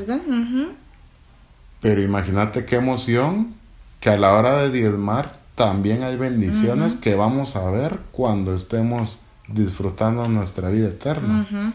Pero 1.80 2.02
imagínate 2.02 2.66
qué 2.66 2.76
emoción 2.76 3.56
que 4.02 4.10
a 4.10 4.18
la 4.18 4.34
hora 4.34 4.58
de 4.58 4.72
diezmar 4.72 5.40
también 5.56 6.04
hay 6.04 6.18
bendiciones 6.18 6.96
que 6.96 7.16
vamos 7.16 7.56
a 7.56 7.70
ver 7.70 8.02
cuando 8.12 8.54
estemos 8.54 9.22
disfrutando 9.48 10.28
nuestra 10.28 10.70
vida 10.70 10.90
eterna. 10.90 11.74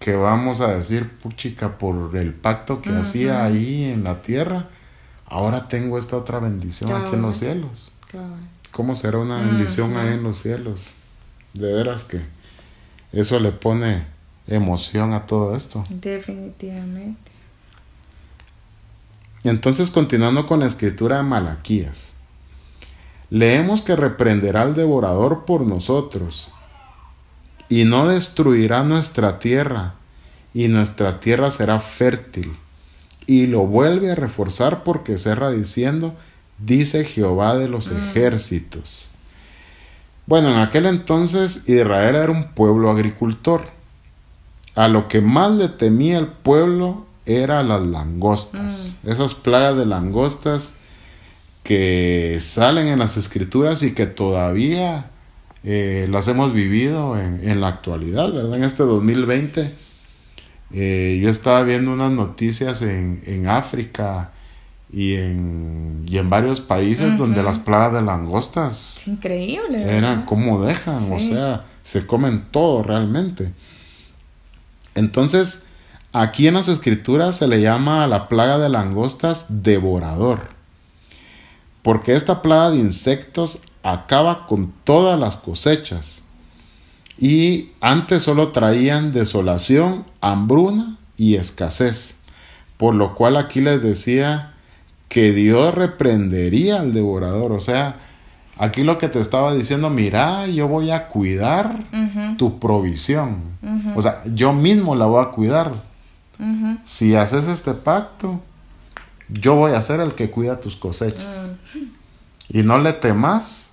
Que 0.00 0.16
vamos 0.16 0.60
a 0.60 0.68
decir, 0.74 1.10
puchica, 1.18 1.78
por 1.78 2.16
el 2.16 2.34
pacto 2.34 2.82
que 2.82 2.90
hacía 2.90 3.44
ahí 3.44 3.84
en 3.84 4.04
la 4.04 4.20
tierra, 4.20 4.68
ahora 5.26 5.68
tengo 5.68 5.96
esta 5.96 6.16
otra 6.16 6.40
bendición 6.40 6.92
aquí 6.92 7.14
en 7.14 7.22
los 7.22 7.38
cielos. 7.38 7.92
¿Cómo 8.72 8.96
será 8.96 9.18
una 9.18 9.40
bendición 9.40 9.96
ahí 9.96 10.14
en 10.14 10.24
los 10.24 10.42
cielos? 10.42 10.94
De 11.52 11.72
veras 11.72 12.02
que 12.02 12.20
eso 13.12 13.38
le 13.38 13.52
pone 13.52 14.04
emoción 14.48 15.12
a 15.12 15.24
todo 15.26 15.54
esto. 15.54 15.84
Definitivamente. 15.88 17.30
Entonces, 19.44 19.90
continuando 19.92 20.46
con 20.46 20.60
la 20.60 20.66
escritura 20.66 21.18
de 21.18 21.22
Malaquías. 21.22 22.13
Leemos 23.34 23.82
que 23.82 23.96
reprenderá 23.96 24.62
al 24.62 24.76
devorador 24.76 25.44
por 25.44 25.66
nosotros 25.66 26.52
y 27.68 27.84
no 27.84 28.06
destruirá 28.06 28.84
nuestra 28.84 29.40
tierra 29.40 29.94
y 30.52 30.68
nuestra 30.68 31.18
tierra 31.18 31.50
será 31.50 31.80
fértil. 31.80 32.56
Y 33.26 33.46
lo 33.46 33.66
vuelve 33.66 34.12
a 34.12 34.14
reforzar 34.14 34.84
porque 34.84 35.18
cerra 35.18 35.50
diciendo, 35.50 36.14
dice 36.58 37.04
Jehová 37.04 37.56
de 37.56 37.66
los 37.66 37.90
mm. 37.90 37.96
ejércitos. 37.96 39.08
Bueno, 40.26 40.52
en 40.52 40.60
aquel 40.60 40.86
entonces 40.86 41.68
Israel 41.68 42.14
era 42.14 42.30
un 42.30 42.52
pueblo 42.52 42.88
agricultor. 42.88 43.66
A 44.76 44.86
lo 44.86 45.08
que 45.08 45.20
más 45.20 45.50
le 45.50 45.68
temía 45.68 46.20
el 46.20 46.28
pueblo 46.28 47.04
era 47.26 47.64
las 47.64 47.82
langostas. 47.82 48.96
Mm. 49.02 49.10
Esas 49.10 49.34
plagas 49.34 49.76
de 49.76 49.86
langostas 49.86 50.74
que 51.64 52.36
salen 52.40 52.86
en 52.86 53.00
las 53.00 53.16
escrituras 53.16 53.82
y 53.82 53.92
que 53.92 54.06
todavía 54.06 55.10
eh, 55.64 56.06
las 56.10 56.28
hemos 56.28 56.52
vivido 56.52 57.18
en, 57.18 57.60
la 57.60 57.68
actualidad, 57.68 58.30
¿verdad? 58.32 58.54
En 58.54 58.64
este 58.64 58.82
2020 58.82 59.74
eh, 60.72 61.18
yo 61.22 61.30
estaba 61.30 61.62
viendo 61.62 61.92
unas 61.92 62.12
noticias 62.12 62.82
en, 62.82 63.22
en 63.26 63.48
África 63.48 64.30
y 64.92 65.14
en, 65.14 66.04
y 66.06 66.18
en 66.18 66.28
varios 66.28 66.60
países 66.60 67.16
donde 67.16 67.42
las 67.42 67.58
plagas 67.58 67.94
de 67.94 68.02
langostas... 68.02 68.98
Es 68.98 69.08
increíble. 69.08 69.96
Eran 69.96 70.26
como 70.26 70.62
dejan, 70.62 71.10
o 71.10 71.18
sea, 71.18 71.64
se 71.82 72.06
comen 72.06 72.44
todo 72.50 72.82
realmente. 72.82 73.52
Entonces, 74.94 75.66
aquí 76.12 76.46
en 76.46 76.54
las 76.54 76.68
escrituras 76.68 77.36
se 77.36 77.48
le 77.48 77.62
llama 77.62 78.04
a 78.04 78.06
la 78.06 78.28
plaga 78.28 78.58
de 78.58 78.68
langostas 78.68 79.62
devorador. 79.62 80.53
Porque 81.84 82.14
esta 82.14 82.40
plaga 82.40 82.70
de 82.70 82.78
insectos 82.78 83.60
acaba 83.82 84.46
con 84.46 84.72
todas 84.84 85.20
las 85.20 85.36
cosechas. 85.36 86.22
Y 87.18 87.72
antes 87.82 88.22
solo 88.22 88.52
traían 88.52 89.12
desolación, 89.12 90.06
hambruna 90.22 90.96
y 91.18 91.34
escasez. 91.34 92.16
Por 92.78 92.94
lo 92.94 93.14
cual 93.14 93.36
aquí 93.36 93.60
les 93.60 93.82
decía 93.82 94.54
que 95.10 95.32
Dios 95.32 95.74
reprendería 95.74 96.80
al 96.80 96.94
devorador. 96.94 97.52
O 97.52 97.60
sea, 97.60 97.96
aquí 98.56 98.82
lo 98.82 98.96
que 98.96 99.08
te 99.08 99.20
estaba 99.20 99.54
diciendo, 99.54 99.90
mira, 99.90 100.46
yo 100.46 100.68
voy 100.68 100.90
a 100.90 101.08
cuidar 101.08 101.84
tu 102.38 102.58
provisión. 102.58 103.42
O 103.94 104.00
sea, 104.00 104.22
yo 104.34 104.54
mismo 104.54 104.96
la 104.96 105.04
voy 105.04 105.22
a 105.22 105.32
cuidar. 105.32 105.72
Si 106.84 107.14
haces 107.14 107.46
este 107.46 107.74
pacto, 107.74 108.40
yo 109.28 109.54
voy 109.54 109.72
a 109.72 109.80
ser 109.80 110.00
el 110.00 110.14
que 110.14 110.30
cuida 110.30 110.60
tus 110.60 110.76
cosechas. 110.76 111.52
Y 112.48 112.62
no 112.62 112.78
le 112.78 112.92
temas 112.92 113.70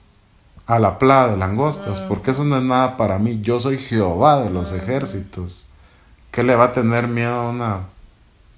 a 0.66 0.80
la 0.80 0.98
plaga 0.98 1.32
de 1.32 1.38
langostas, 1.38 2.00
porque 2.02 2.32
eso 2.32 2.46
no 2.46 2.58
es 2.58 2.64
nada 2.64 2.98
para 2.98 3.20
mí. 3.20 3.40
Yo 3.42 3.60
soy 3.60 3.78
Jehová 3.78 4.42
de 4.42 4.50
los 4.50 4.72
ejércitos. 4.72 5.68
¿Qué 6.32 6.44
le 6.44 6.56
va 6.56 6.66
a 6.66 6.72
tener 6.72 7.08
miedo 7.08 7.34
a 7.34 7.50
una 7.50 7.82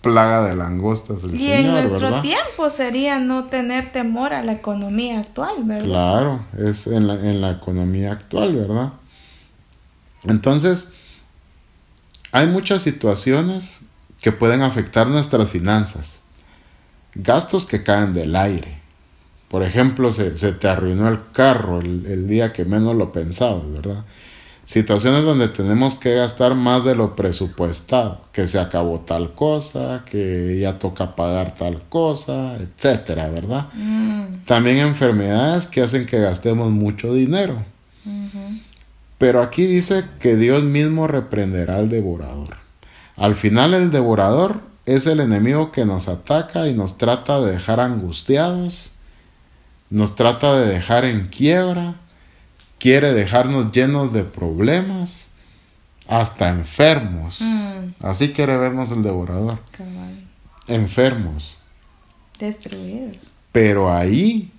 plaga 0.02 0.44
de 0.44 0.56
langostas 0.56 1.24
el 1.24 1.40
y 1.40 1.50
en 1.50 1.72
nuestro 1.72 2.22
tiempo 2.22 2.70
sería 2.70 3.20
no 3.20 3.46
tener 3.46 3.92
temor 3.94 4.34
a 4.34 4.44
la 4.44 4.52
economía 4.52 5.20
actual, 5.20 5.64
¿verdad? 5.64 5.86
Claro, 5.86 6.40
es 6.58 6.88
en 6.88 7.08
la, 7.08 7.14
en 7.14 7.40
la 7.40 7.52
economía 7.52 8.12
actual, 8.12 8.54
¿verdad? 8.54 8.92
Entonces, 10.26 10.90
hay 12.34 12.48
muchas 12.48 12.82
situaciones 12.82 13.80
que 14.22 14.34
pueden 14.34 14.62
afectar 14.62 15.08
nuestras 15.08 15.50
finanzas. 15.50 16.23
Gastos 17.16 17.66
que 17.66 17.84
caen 17.84 18.14
del 18.14 18.36
aire. 18.36 18.80
Por 19.48 19.64
ejemplo, 19.64 20.12
se, 20.12 20.32
te 20.32 20.68
arruinó 20.68 21.08
el 21.08 21.20
carro 21.32 21.80
el, 21.80 22.06
el 22.08 22.28
día 22.28 22.54
que 22.54 22.66
menos 22.66 22.96
lo 22.96 23.12
pensabas, 23.12 23.72
¿verdad? 23.72 24.04
situaciones 24.66 25.24
donde 25.24 25.50
tenemos 25.50 25.96
que 25.96 26.16
gastar 26.16 26.56
más 26.56 26.84
de 26.84 26.96
lo 26.96 27.16
presupuestado, 27.16 28.22
que 28.32 28.48
se 28.48 28.60
acabó 28.60 29.02
tal 29.02 29.34
cosa, 29.34 30.04
que 30.06 30.60
ya 30.60 30.80
toca 30.80 31.16
pagar 31.16 31.54
tal 31.54 31.82
cosa, 31.90 32.56
etcétera, 32.56 33.30
¿verdad? 33.30 33.68
Mm. 33.74 34.46
También 34.46 34.78
enfermedades 34.78 35.68
que 35.68 35.82
hacen 35.82 36.06
que 36.06 36.20
gastemos 36.20 36.72
mucho 36.72 37.14
dinero. 37.14 37.64
Pero 39.18 39.42
aquí 39.42 39.66
dice 39.66 40.04
que 40.20 40.36
Dios 40.36 40.64
mismo 40.64 41.08
reprenderá 41.08 41.78
al 41.78 41.90
devorador. 41.90 42.58
Al 43.16 43.36
final 43.36 43.74
el 43.74 43.90
devorador 43.90 44.60
es 44.86 45.08
el 45.08 45.20
enemigo 45.20 45.72
que 45.72 45.86
nos 45.86 46.08
ataca 46.08 46.68
y 46.68 46.74
nos 46.74 46.98
trata 46.98 47.40
de 47.42 47.54
dejar 47.54 47.80
angustiados, 47.80 48.92
nos 49.90 50.16
trata 50.16 50.56
de 50.56 50.68
dejar 50.68 51.06
en 51.06 51.28
quiebra, 51.28 51.96
quiere 52.80 53.14
dejarnos 53.14 53.72
llenos 53.72 54.12
de 54.12 54.24
problemas, 54.24 55.28
hasta 56.08 56.50
enfermos. 56.50 57.42
Mm. 57.42 57.94
Así 58.02 58.34
quiere 58.34 58.58
vernos 58.58 58.92
el 58.92 59.04
devorador. 59.04 59.60
Enfermos. 60.68 61.60
Destruidos. 62.40 63.32
Pero 63.52 63.94
ahí 63.94 64.52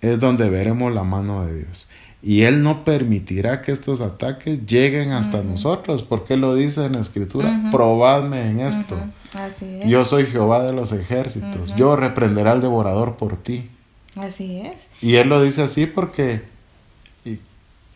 es 0.00 0.18
donde 0.18 0.48
veremos 0.48 0.94
la 0.94 1.04
mano 1.04 1.44
de 1.44 1.64
Dios. 1.64 1.88
Y 2.22 2.42
Él 2.42 2.62
no 2.62 2.84
permitirá 2.84 3.62
que 3.62 3.72
estos 3.72 4.00
ataques 4.00 4.66
lleguen 4.66 5.12
hasta 5.12 5.42
nosotros, 5.42 6.02
porque 6.02 6.36
lo 6.36 6.54
dice 6.54 6.84
en 6.84 6.92
la 6.92 7.00
Escritura, 7.00 7.68
probadme 7.70 8.50
en 8.50 8.60
esto. 8.60 8.98
Así 9.32 9.78
es. 9.80 9.88
Yo 9.88 10.04
soy 10.04 10.26
Jehová 10.26 10.62
de 10.64 10.72
los 10.72 10.92
ejércitos, 10.92 11.74
yo 11.76 11.96
reprenderé 11.96 12.50
al 12.50 12.60
devorador 12.60 13.16
por 13.16 13.36
ti. 13.36 13.70
Así 14.16 14.60
es. 14.60 14.88
Y 15.00 15.14
Él 15.14 15.28
lo 15.28 15.42
dice 15.42 15.62
así 15.62 15.86
porque 15.86 16.42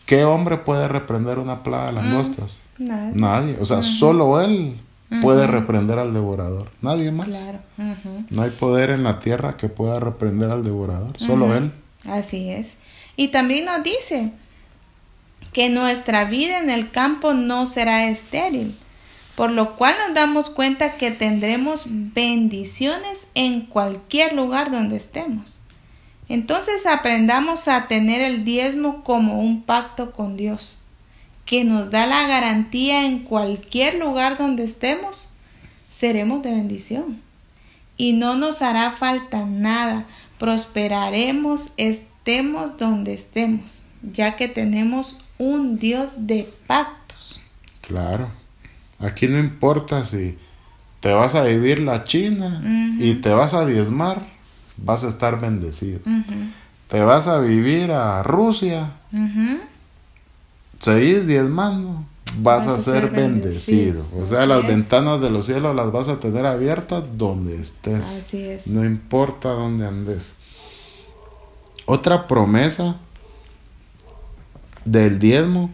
¿Qué 0.07 0.25
hombre 0.25 0.59
puede 0.59 0.87
reprender 0.89 1.39
una 1.39 1.63
plaga 1.63 1.87
de 1.87 1.93
mm, 1.93 1.95
langostas? 1.97 2.61
nadie. 2.79 3.57
O 3.61 3.65
sea, 3.65 3.83
solo 3.83 4.41
él 4.41 4.77
puede 5.23 5.47
reprender 5.47 5.99
al 5.99 6.13
devorador. 6.13 6.71
Nadie 6.83 7.11
más. 7.13 7.29
Claro. 7.29 7.59
No 8.31 8.43
hay 8.43 8.51
poder 8.51 8.91
en 8.91 9.05
la 9.05 9.21
tierra 9.21 9.57
que 9.57 9.69
pueda 9.69 10.01
reprender 10.01 10.51
al 10.51 10.65
devorador. 10.65 11.19
Solo 11.19 11.55
él. 11.55 11.73
Así 12.07 12.51
es. 12.51 12.79
Y 13.16 13.29
también 13.29 13.66
nos 13.66 13.83
dice 13.83 14.33
que 15.53 15.68
nuestra 15.68 16.24
vida 16.24 16.59
en 16.59 16.68
el 16.68 16.90
campo 16.90 17.33
no 17.33 17.66
será 17.66 18.07
estéril, 18.07 18.77
por 19.37 19.50
lo 19.50 19.77
cual 19.77 19.94
nos 20.05 20.14
damos 20.14 20.50
cuenta 20.50 20.96
que 20.96 21.11
tendremos 21.11 21.87
bendiciones 21.88 23.29
en 23.35 23.62
cualquier 23.62 24.35
lugar 24.35 24.70
donde 24.70 24.96
estemos. 24.96 25.59
Entonces 26.29 26.87
aprendamos 26.87 27.68
a 27.68 27.87
tener 27.87 28.20
el 28.20 28.44
diezmo 28.44 29.05
como 29.05 29.40
un 29.40 29.62
pacto 29.62 30.12
con 30.12 30.37
Dios, 30.37 30.81
que 31.44 31.64
nos 31.64 31.90
da 31.90 32.07
la 32.07 32.27
garantía 32.27 33.07
en 33.07 33.20
cualquier 33.20 33.96
lugar 33.96 34.38
donde 34.38 34.64
estemos, 34.64 35.31
seremos 35.88 36.42
de 36.42 36.50
bendición. 36.50 37.20
Y 37.96 38.14
no 38.14 38.35
nos 38.35 38.62
hará 38.62 38.90
falta 38.90 39.44
nada, 39.44 40.07
prosperaremos 40.38 41.72
estemos 42.25 42.79
donde 42.79 43.13
estemos, 43.13 43.83
ya 44.15 44.35
que 44.35 44.49
tenemos 44.49 45.19
un 45.37 45.79
Dios 45.79 46.27
de 46.27 46.51
pactos. 46.67 47.39
Claro, 47.83 48.31
aquí 48.99 49.29
no 49.29 49.39
importa 49.39 50.07
si 50.07 50.39
te 51.01 51.13
vas 51.13 51.35
a 51.35 51.45
vivir 51.45 51.81
la 51.81 52.03
China 52.05 52.63
y 52.99 53.17
te 53.17 53.29
vas 53.29 53.53
a 53.53 53.67
diezmar 53.67 54.23
vas 54.79 55.05
a 55.05 55.09
estar 55.09 55.39
bendecido. 55.39 56.01
Te 56.89 57.03
vas 57.03 57.29
a 57.29 57.41
vivir 57.41 57.91
a 57.91 58.23
Rusia, 58.23 58.93
seguís 60.79 61.27
diezmando, 61.27 62.07
vas, 62.39 62.67
a, 62.67 62.79
ser, 62.79 63.11
bendecido. 63.11 64.07
O 64.19 64.27
sea, 64.27 64.47
las 64.47 64.67
ventanas 64.67 65.21
de 65.21 65.29
los 65.29 65.45
cielos 65.45 65.77
las 65.77 65.93
vas 65.93 66.09
a 66.09 66.19
tener 66.21 66.47
abiertas 66.47 67.05
donde 67.19 67.61
estés. 67.61 68.03
Así 68.03 68.45
es. 68.45 68.67
No 68.67 68.83
importa 68.83 69.51
dónde 69.51 69.87
andes. 69.87 70.33
Otra 71.87 72.27
promesa 72.27 72.97
del 74.85 75.18
diezmo 75.18 75.70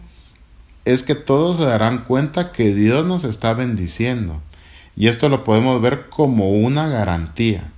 es 0.85 1.03
que 1.03 1.15
todos 1.15 1.57
se 1.57 1.63
darán 1.63 2.05
cuenta 2.05 2.51
que 2.51 2.73
Dios 2.73 3.05
nos 3.05 3.23
está 3.23 3.53
bendiciendo. 3.53 4.41
Y 4.95 5.07
esto 5.07 5.29
lo 5.29 5.43
podemos 5.43 5.81
ver 5.81 6.09
como 6.09 6.51
una 6.51 6.87
garantía 6.87 7.71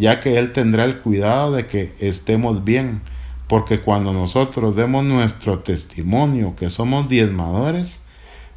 ya 0.00 0.20
que 0.20 0.38
Él 0.38 0.52
tendrá 0.52 0.84
el 0.84 0.98
cuidado 0.98 1.52
de 1.52 1.66
que 1.66 1.94
estemos 2.00 2.64
bien, 2.64 3.02
porque 3.48 3.80
cuando 3.80 4.12
nosotros 4.12 4.76
demos 4.76 5.04
nuestro 5.04 5.58
testimonio 5.58 6.54
que 6.56 6.70
somos 6.70 7.08
diezmadores, 7.08 8.00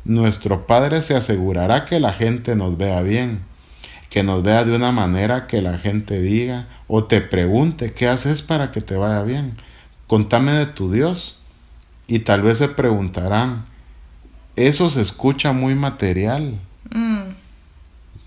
nuestro 0.06 0.67
Padre 0.67 1.02
se 1.02 1.15
asegurará 1.15 1.86
que 1.86 2.00
la 2.00 2.13
gente 2.13 2.56
nos 2.56 2.78
vea 2.78 3.02
bien, 3.02 3.41
que 4.10 4.24
nos 4.24 4.43
vea 4.43 4.63
de 4.63 4.76
una 4.76 4.91
manera 4.91 5.48
que 5.48 5.62
la 5.62 5.78
gente 5.78 6.22
diga 6.22 6.67
o 6.96 7.06
te 7.06 7.22
pregunte 7.22 7.92
qué 7.92 8.08
haces 8.08 8.44
para 8.44 8.70
que 8.70 8.80
te 8.80 8.96
vaya 8.96 9.24
bien. 9.24 9.58
Contame 10.06 10.52
de 10.52 10.68
tu 10.68 10.92
Dios. 10.92 11.40
Y 12.06 12.20
tal 12.20 12.44
vez 12.44 12.60
se 12.60 12.68
preguntarán, 12.68 13.66
eso 14.56 14.92
se 14.92 15.02
escucha 15.02 15.54
muy 15.54 15.74
material. 15.74 16.60
Mm. 16.92 17.32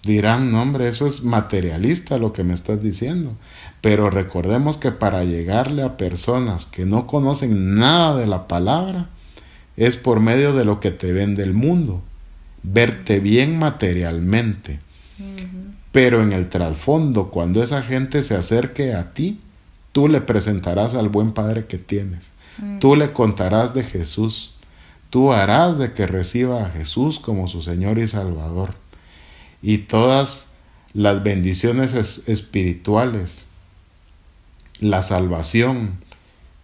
dirán, 0.03 0.51
no 0.51 0.63
hombre, 0.63 0.89
eso 0.89 1.07
es 1.07 1.23
materialista 1.23 2.19
lo 2.19 2.33
que 2.33 2.43
me 2.43 2.55
estás 2.55 2.83
diciendo. 2.83 3.37
Pero 3.83 4.11
recordemos 4.11 4.79
que 4.79 4.91
para 4.91 5.23
llegarle 5.23 5.85
a 5.85 5.97
personas 5.97 6.67
que 6.67 6.87
no 6.87 7.07
conocen 7.07 7.77
nada 7.77 8.17
de 8.17 8.27
la 8.27 8.49
palabra, 8.49 9.11
es 9.77 9.97
por 9.97 10.19
medio 10.19 10.55
de 10.55 10.65
lo 10.65 10.81
que 10.81 10.91
te 10.91 11.13
vende 11.13 11.45
el 11.45 11.55
mundo, 11.55 12.03
verte 12.65 13.21
bien 13.21 13.61
materialmente. 13.61 14.81
Pero 15.97 16.23
en 16.23 16.35
el 16.35 16.51
trasfondo, 16.51 17.31
cuando 17.31 17.63
esa 17.63 17.83
gente 17.83 18.23
se 18.23 18.37
acerque 18.37 18.93
a 18.93 19.15
ti, 19.15 19.41
tú 19.93 20.09
le 20.09 20.21
presentarás 20.21 20.95
al 20.95 21.09
buen 21.09 21.33
Padre 21.33 21.65
que 21.65 21.79
tienes. 21.79 22.33
Tú 22.81 22.97
le 22.97 23.15
contarás 23.15 23.73
de 23.73 23.83
Jesús. 23.83 24.53
Tú 25.09 25.33
harás 25.33 25.79
de 25.79 25.95
que 25.95 26.07
reciba 26.07 26.67
a 26.67 26.69
Jesús 26.69 27.19
como 27.19 27.49
su 27.49 27.63
Señor 27.63 27.99
y 27.99 28.07
Salvador. 28.09 28.75
Y 29.63 29.79
todas 29.79 30.49
las 30.93 31.23
bendiciones 31.23 31.95
espirituales, 32.29 33.47
la 34.81 35.01
salvación 35.01 35.97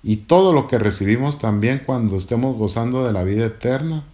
y 0.03 0.16
todo 0.16 0.53
lo 0.53 0.66
que 0.66 0.79
recibimos 0.79 1.38
también 1.38 1.81
cuando 1.87 2.18
estemos 2.18 2.55
gozando 2.59 3.07
de 3.07 3.14
la 3.14 3.25
vida 3.25 3.47
eterna, 3.47 4.05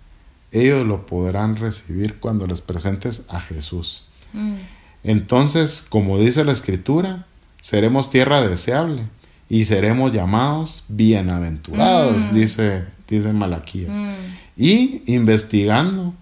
ellos 0.53 0.87
lo 0.87 1.07
podrán 1.07 1.57
recibir 1.57 2.21
cuando 2.21 2.47
les 2.47 2.61
presentes 2.61 3.25
a 3.29 3.41
Jesús. 3.41 4.05
Mm. 4.33 4.78
Entonces, 5.03 5.85
como 5.89 6.19
dice 6.19 6.45
la 6.45 6.53
Escritura, 6.53 7.27
seremos 7.61 8.11
tierra 8.11 8.47
deseable 8.47 9.05
y 9.49 9.65
seremos 9.65 10.13
llamados 10.13 10.85
bienaventurados, 10.89 12.23
mm. 12.23 12.35
dice, 12.35 12.85
dice 13.09 13.33
Malaquías. 13.33 13.97
Mm. 13.97 14.15
Y 14.57 15.03
investigando, 15.07 16.15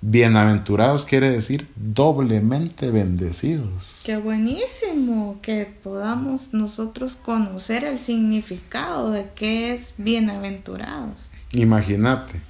bienaventurados 0.00 1.04
quiere 1.04 1.30
decir 1.30 1.68
doblemente 1.76 2.90
bendecidos. 2.90 4.00
Qué 4.04 4.16
buenísimo 4.16 5.38
que 5.42 5.66
podamos 5.82 6.54
nosotros 6.54 7.16
conocer 7.16 7.84
el 7.84 7.98
significado 7.98 9.10
de 9.10 9.26
qué 9.34 9.74
es 9.74 9.94
bienaventurados. 9.98 11.30
Imagínate, 11.52 12.40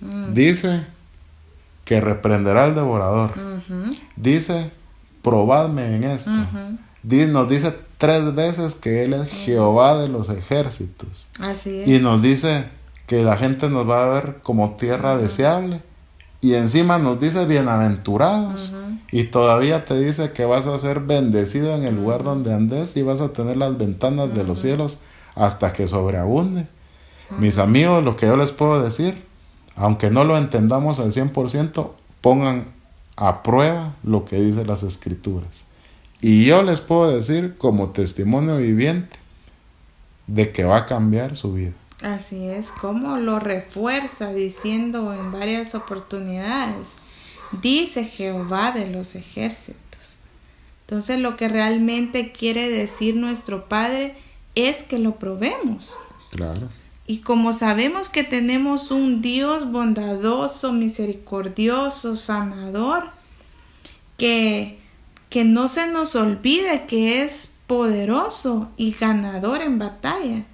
mm. 0.00 0.32
dice 0.32 0.86
que 1.84 2.00
reprenderá 2.00 2.64
al 2.64 2.74
devorador. 2.74 3.34
Dice, 4.16 4.70
probadme 5.24 5.96
en 5.96 6.04
esto. 6.04 6.30
Nos 7.02 7.48
dice 7.48 7.74
tres 7.98 8.34
veces 8.34 8.76
que 8.76 9.04
Él 9.04 9.14
es 9.14 9.30
Jehová 9.30 9.96
de 9.96 10.08
los 10.08 10.28
ejércitos. 10.28 11.26
Así 11.40 11.80
es. 11.80 11.88
Y 11.88 11.98
nos 11.98 12.22
dice 12.22 12.66
que 13.06 13.24
la 13.24 13.36
gente 13.36 13.68
nos 13.68 13.88
va 13.88 14.04
a 14.04 14.08
ver 14.08 14.38
como 14.42 14.76
tierra 14.76 15.16
deseable. 15.16 15.82
Y 16.40 16.54
encima 16.54 16.98
nos 16.98 17.18
dice 17.18 17.46
bienaventurados. 17.46 18.74
Y 19.10 19.24
todavía 19.24 19.86
te 19.86 19.98
dice 19.98 20.32
que 20.32 20.44
vas 20.44 20.66
a 20.66 20.78
ser 20.78 21.00
bendecido 21.00 21.74
en 21.74 21.84
el 21.84 21.96
lugar 21.96 22.22
donde 22.22 22.52
andes 22.52 22.96
y 22.96 23.02
vas 23.02 23.20
a 23.20 23.32
tener 23.32 23.56
las 23.56 23.78
ventanas 23.78 24.34
de 24.34 24.44
los 24.44 24.60
cielos 24.60 24.98
hasta 25.34 25.72
que 25.72 25.88
sobreabunde. 25.88 26.66
Mis 27.38 27.56
amigos, 27.56 28.04
lo 28.04 28.16
que 28.16 28.26
yo 28.26 28.36
les 28.36 28.52
puedo 28.52 28.82
decir, 28.82 29.24
aunque 29.74 30.10
no 30.10 30.24
lo 30.24 30.36
entendamos 30.36 30.98
al 30.98 31.12
100%, 31.12 31.92
pongan 32.20 32.73
a 33.16 33.42
prueba 33.42 33.94
lo 34.02 34.24
que 34.24 34.40
dicen 34.40 34.66
las 34.66 34.82
escrituras. 34.82 35.64
Y 36.20 36.44
yo 36.44 36.62
les 36.62 36.80
puedo 36.80 37.14
decir 37.14 37.56
como 37.56 37.90
testimonio 37.90 38.56
viviente 38.56 39.16
de 40.26 40.52
que 40.52 40.64
va 40.64 40.78
a 40.78 40.86
cambiar 40.86 41.36
su 41.36 41.52
vida. 41.52 41.72
Así 42.02 42.48
es, 42.48 42.70
como 42.70 43.18
lo 43.18 43.38
refuerza 43.38 44.32
diciendo 44.32 45.12
en 45.14 45.32
varias 45.32 45.74
oportunidades, 45.74 46.96
dice 47.62 48.04
Jehová 48.04 48.72
de 48.72 48.90
los 48.90 49.14
ejércitos. 49.14 50.18
Entonces 50.82 51.20
lo 51.20 51.36
que 51.36 51.48
realmente 51.48 52.32
quiere 52.32 52.68
decir 52.68 53.16
nuestro 53.16 53.68
Padre 53.68 54.16
es 54.54 54.82
que 54.82 54.98
lo 54.98 55.16
probemos. 55.16 55.98
Claro. 56.30 56.68
Y 57.06 57.18
como 57.18 57.52
sabemos 57.52 58.08
que 58.08 58.24
tenemos 58.24 58.90
un 58.90 59.20
Dios 59.20 59.70
bondadoso, 59.70 60.72
misericordioso, 60.72 62.16
sanador, 62.16 63.10
que 64.16 64.78
que 65.34 65.42
no 65.42 65.66
se 65.66 65.88
nos 65.88 66.14
olvide 66.14 66.86
que 66.86 67.24
es 67.24 67.56
poderoso 67.66 68.70
y 68.76 68.92
ganador 68.92 69.62
en 69.62 69.80
batalla, 69.80 70.44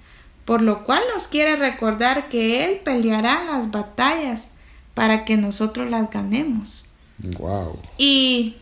por 0.43 0.63
lo 0.63 0.85
cual 0.85 1.03
nos 1.13 1.27
quiere 1.27 1.55
recordar 1.55 2.29
que 2.29 2.65
Él 2.65 2.79
peleará 2.83 3.43
las 3.43 3.69
batallas 3.69 4.49
para 4.95 5.23
que 5.23 5.37
nosotros 5.37 5.87
las 5.91 6.09
ganemos. 6.09 6.85
Wow. 7.19 7.77
Y, 7.99 8.55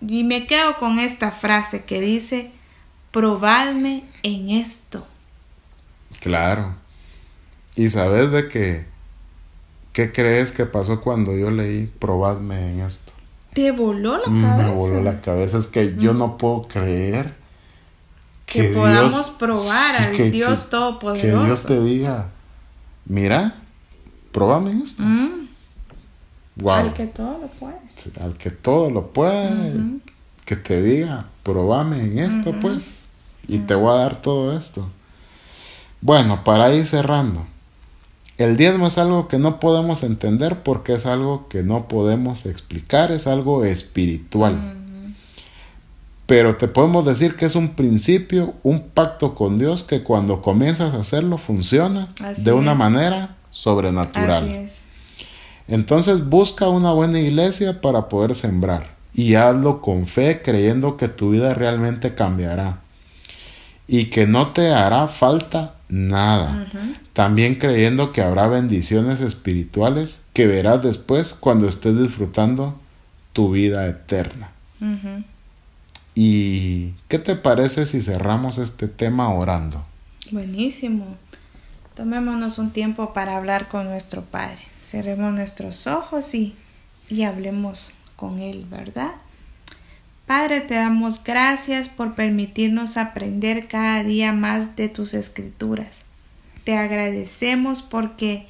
y 0.00 0.24
me 0.24 0.46
quedo 0.46 0.78
con 0.78 0.98
esta 0.98 1.30
frase 1.30 1.84
que 1.84 2.00
dice, 2.00 2.50
probadme 3.10 4.04
en 4.22 4.48
esto. 4.48 5.06
Claro. 6.20 6.76
¿Y 7.76 7.88
sabes 7.88 8.30
de 8.30 8.48
qué? 8.48 8.86
¿Qué 9.92 10.12
crees 10.12 10.52
que 10.52 10.66
pasó 10.66 11.00
cuando 11.00 11.36
yo 11.36 11.50
leí 11.50 11.86
probadme 11.98 12.72
en 12.72 12.80
esto? 12.80 13.12
Te 13.52 13.70
voló 13.70 14.16
la 14.18 14.24
cabeza. 14.24 14.56
Me 14.56 14.70
voló 14.70 15.02
la 15.02 15.20
cabeza. 15.20 15.58
Es 15.58 15.66
que 15.66 15.94
yo 15.96 16.14
no 16.14 16.38
puedo 16.38 16.62
creer 16.62 17.34
que, 18.46 18.64
podamos 18.64 19.30
probar 19.30 20.02
al 20.02 20.30
Dios 20.30 20.70
Todopoderoso. 20.70 21.38
Que 21.38 21.46
Dios 21.46 21.62
te 21.64 21.80
diga, 21.82 22.30
mira, 23.04 23.56
probame 24.32 24.72
esto. 24.82 25.02
Al 26.66 26.94
que 26.94 27.06
todo 27.06 27.38
lo 27.38 27.48
puede. 27.48 27.76
al 28.20 28.38
que 28.38 28.50
todo 28.50 28.90
lo 28.90 29.12
puede. 29.12 30.00
Que 30.44 30.56
te 30.56 30.82
diga, 30.82 31.26
probame 31.42 32.02
en 32.02 32.18
esto, 32.18 32.54
pues. 32.60 33.08
Y 33.46 33.58
te 33.58 33.74
voy 33.74 33.92
a 33.92 34.02
dar 34.02 34.22
todo 34.22 34.56
esto. 34.56 34.88
Bueno, 36.00 36.44
para 36.44 36.74
ir 36.74 36.86
cerrando. 36.86 37.46
El 38.42 38.56
diezmo 38.56 38.88
es 38.88 38.98
algo 38.98 39.28
que 39.28 39.38
no 39.38 39.60
podemos 39.60 40.02
entender 40.02 40.64
porque 40.64 40.94
es 40.94 41.06
algo 41.06 41.46
que 41.46 41.62
no 41.62 41.86
podemos 41.86 42.44
explicar, 42.44 43.12
es 43.12 43.28
algo 43.28 43.64
espiritual. 43.64 44.74
Pero 46.26 46.56
te 46.56 46.66
podemos 46.66 47.04
decir 47.04 47.36
que 47.36 47.44
es 47.44 47.54
un 47.54 47.76
principio, 47.76 48.54
un 48.64 48.88
pacto 48.88 49.36
con 49.36 49.60
Dios 49.60 49.84
que 49.84 50.02
cuando 50.02 50.42
comienzas 50.42 50.92
a 50.92 50.98
hacerlo 50.98 51.38
funciona 51.38 52.08
de 52.36 52.52
una 52.52 52.74
manera 52.74 53.36
sobrenatural. 53.52 54.68
Entonces 55.68 56.28
busca 56.28 56.68
una 56.68 56.90
buena 56.90 57.20
iglesia 57.20 57.80
para 57.80 58.08
poder 58.08 58.34
sembrar 58.34 58.96
y 59.14 59.36
hazlo 59.36 59.80
con 59.80 60.06
fe 60.08 60.42
creyendo 60.42 60.96
que 60.96 61.06
tu 61.06 61.30
vida 61.30 61.54
realmente 61.54 62.16
cambiará 62.16 62.80
y 63.86 64.06
que 64.06 64.26
no 64.26 64.48
te 64.48 64.72
hará 64.72 65.06
falta 65.06 65.76
nada. 65.92 66.66
También 67.12 67.56
creyendo 67.56 68.12
que 68.12 68.22
habrá 68.22 68.48
bendiciones 68.48 69.20
espirituales 69.20 70.22
que 70.32 70.46
verás 70.46 70.82
después 70.82 71.34
cuando 71.34 71.68
estés 71.68 71.98
disfrutando 71.98 72.80
tu 73.34 73.50
vida 73.50 73.86
eterna. 73.86 74.50
¿Y 76.14 76.92
qué 77.08 77.18
te 77.18 77.36
parece 77.36 77.84
si 77.84 78.00
cerramos 78.00 78.56
este 78.56 78.88
tema 78.88 79.28
orando? 79.34 79.84
Buenísimo. 80.30 81.18
Tomémonos 81.94 82.58
un 82.58 82.70
tiempo 82.70 83.12
para 83.12 83.36
hablar 83.36 83.68
con 83.68 83.86
nuestro 83.86 84.22
Padre. 84.22 84.60
Cerremos 84.80 85.34
nuestros 85.34 85.86
ojos 85.86 86.34
y, 86.34 86.56
y 87.10 87.24
hablemos 87.24 87.92
con 88.16 88.38
Él, 88.38 88.66
¿verdad? 88.70 89.12
Padre, 90.34 90.62
te 90.62 90.76
damos 90.76 91.22
gracias 91.22 91.90
por 91.90 92.14
permitirnos 92.14 92.96
aprender 92.96 93.68
cada 93.68 94.02
día 94.02 94.32
más 94.32 94.76
de 94.76 94.88
tus 94.88 95.12
escrituras. 95.12 96.06
Te 96.64 96.74
agradecemos 96.74 97.82
porque 97.82 98.46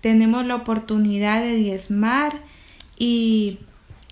tenemos 0.00 0.46
la 0.46 0.54
oportunidad 0.54 1.42
de 1.42 1.56
diezmar 1.56 2.40
y 2.96 3.58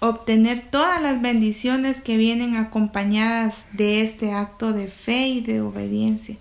obtener 0.01 0.69
todas 0.69 1.01
las 1.01 1.23
bendiciones 1.23 2.01
que 2.01 2.17
vienen 2.17 2.57
acompañadas 2.57 3.67
de 3.73 4.03
este 4.03 4.33
acto 4.33 4.73
de 4.73 4.89
fe 4.89 5.29
y 5.29 5.43
de 5.43 5.61
obediencia. 5.61 6.39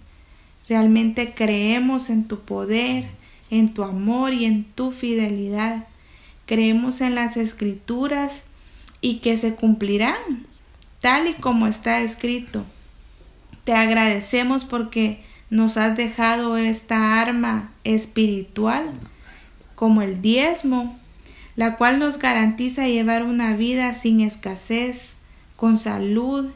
Realmente 0.67 1.35
creemos 1.35 2.09
en 2.09 2.27
tu 2.27 2.39
poder, 2.39 3.05
en 3.51 3.71
tu 3.71 3.83
amor 3.83 4.33
y 4.33 4.45
en 4.45 4.63
tu 4.63 4.89
fidelidad. 4.89 5.85
Creemos 6.47 7.01
en 7.01 7.13
las 7.13 7.37
escrituras 7.37 8.45
y 8.99 9.17
que 9.17 9.37
se 9.37 9.53
cumplirán 9.53 10.15
tal 11.01 11.27
y 11.27 11.33
como 11.33 11.67
está 11.67 11.99
escrito. 12.01 12.63
Te 13.65 13.73
agradecemos 13.73 14.63
porque 14.63 15.23
nos 15.49 15.75
has 15.75 15.97
dejado 15.97 16.55
esta 16.55 17.19
arma 17.19 17.71
espiritual 17.83 18.91
como 19.75 20.03
el 20.03 20.21
diezmo, 20.21 20.95
la 21.55 21.75
cual 21.75 21.97
nos 21.97 22.19
garantiza 22.19 22.87
llevar 22.87 23.23
una 23.23 23.55
vida 23.55 23.93
sin 23.95 24.21
escasez, 24.21 25.15
con 25.55 25.79
salud 25.79 26.51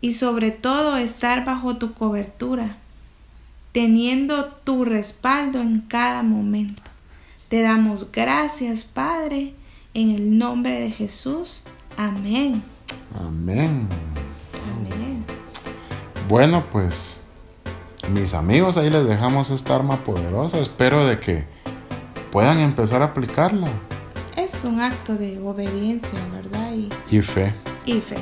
y 0.00 0.12
sobre 0.12 0.50
todo 0.50 0.96
estar 0.96 1.44
bajo 1.44 1.76
tu 1.76 1.94
cobertura, 1.94 2.76
teniendo 3.70 4.46
tu 4.46 4.84
respaldo 4.84 5.60
en 5.60 5.82
cada 5.82 6.24
momento. 6.24 6.82
Te 7.48 7.62
damos 7.62 8.10
gracias, 8.10 8.82
Padre, 8.82 9.54
en 9.94 10.10
el 10.10 10.36
nombre 10.36 10.80
de 10.80 10.90
Jesús. 10.90 11.62
Amén. 11.96 12.73
Amén. 13.14 13.88
Bueno, 16.28 16.64
pues 16.70 17.20
mis 18.10 18.34
amigos, 18.34 18.76
ahí 18.76 18.90
les 18.90 19.06
dejamos 19.06 19.50
esta 19.50 19.74
arma 19.74 20.02
poderosa. 20.04 20.58
Espero 20.58 21.06
de 21.06 21.18
que 21.20 21.44
puedan 22.32 22.58
empezar 22.58 23.02
a 23.02 23.06
aplicarla. 23.06 23.68
Es 24.36 24.64
un 24.64 24.80
acto 24.80 25.14
de 25.14 25.38
obediencia, 25.40 26.18
¿verdad? 26.32 26.72
Y, 27.10 27.22
fe. 27.22 27.52
Y 27.86 28.00
fe. 28.00 28.16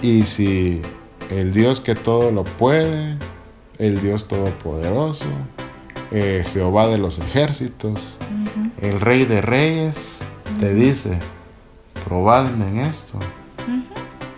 Y 0.00 0.22
si 0.22 0.80
el 1.30 1.52
Dios 1.52 1.80
que 1.80 1.94
todo 1.94 2.30
lo 2.30 2.44
puede, 2.44 3.18
el 3.78 4.00
Dios 4.00 4.26
todopoderoso, 4.26 5.26
eh, 6.10 6.44
Jehová 6.52 6.86
de 6.86 6.98
los 6.98 7.18
ejércitos, 7.18 8.18
el 8.80 9.00
Rey 9.00 9.24
de 9.24 9.42
Reyes, 9.42 10.20
te 10.58 10.72
dice, 10.74 11.18
probadme 12.04 12.68
en 12.68 12.78
esto. 12.78 13.18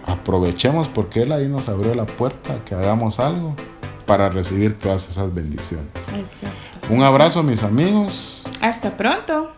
Aprovechemos 0.06 0.88
porque 0.88 1.22
Él 1.22 1.32
ahí 1.32 1.48
nos 1.48 1.68
abrió 1.68 1.94
la 1.94 2.06
puerta, 2.06 2.64
que 2.64 2.74
hagamos 2.74 3.18
algo 3.18 3.54
para 4.06 4.28
recibir 4.28 4.78
todas 4.78 5.08
esas 5.08 5.34
bendiciones. 5.34 5.88
Un 6.88 7.02
abrazo 7.02 7.42
mis 7.42 7.62
amigos. 7.62 8.44
Hasta 8.60 8.96
pronto. 8.96 9.55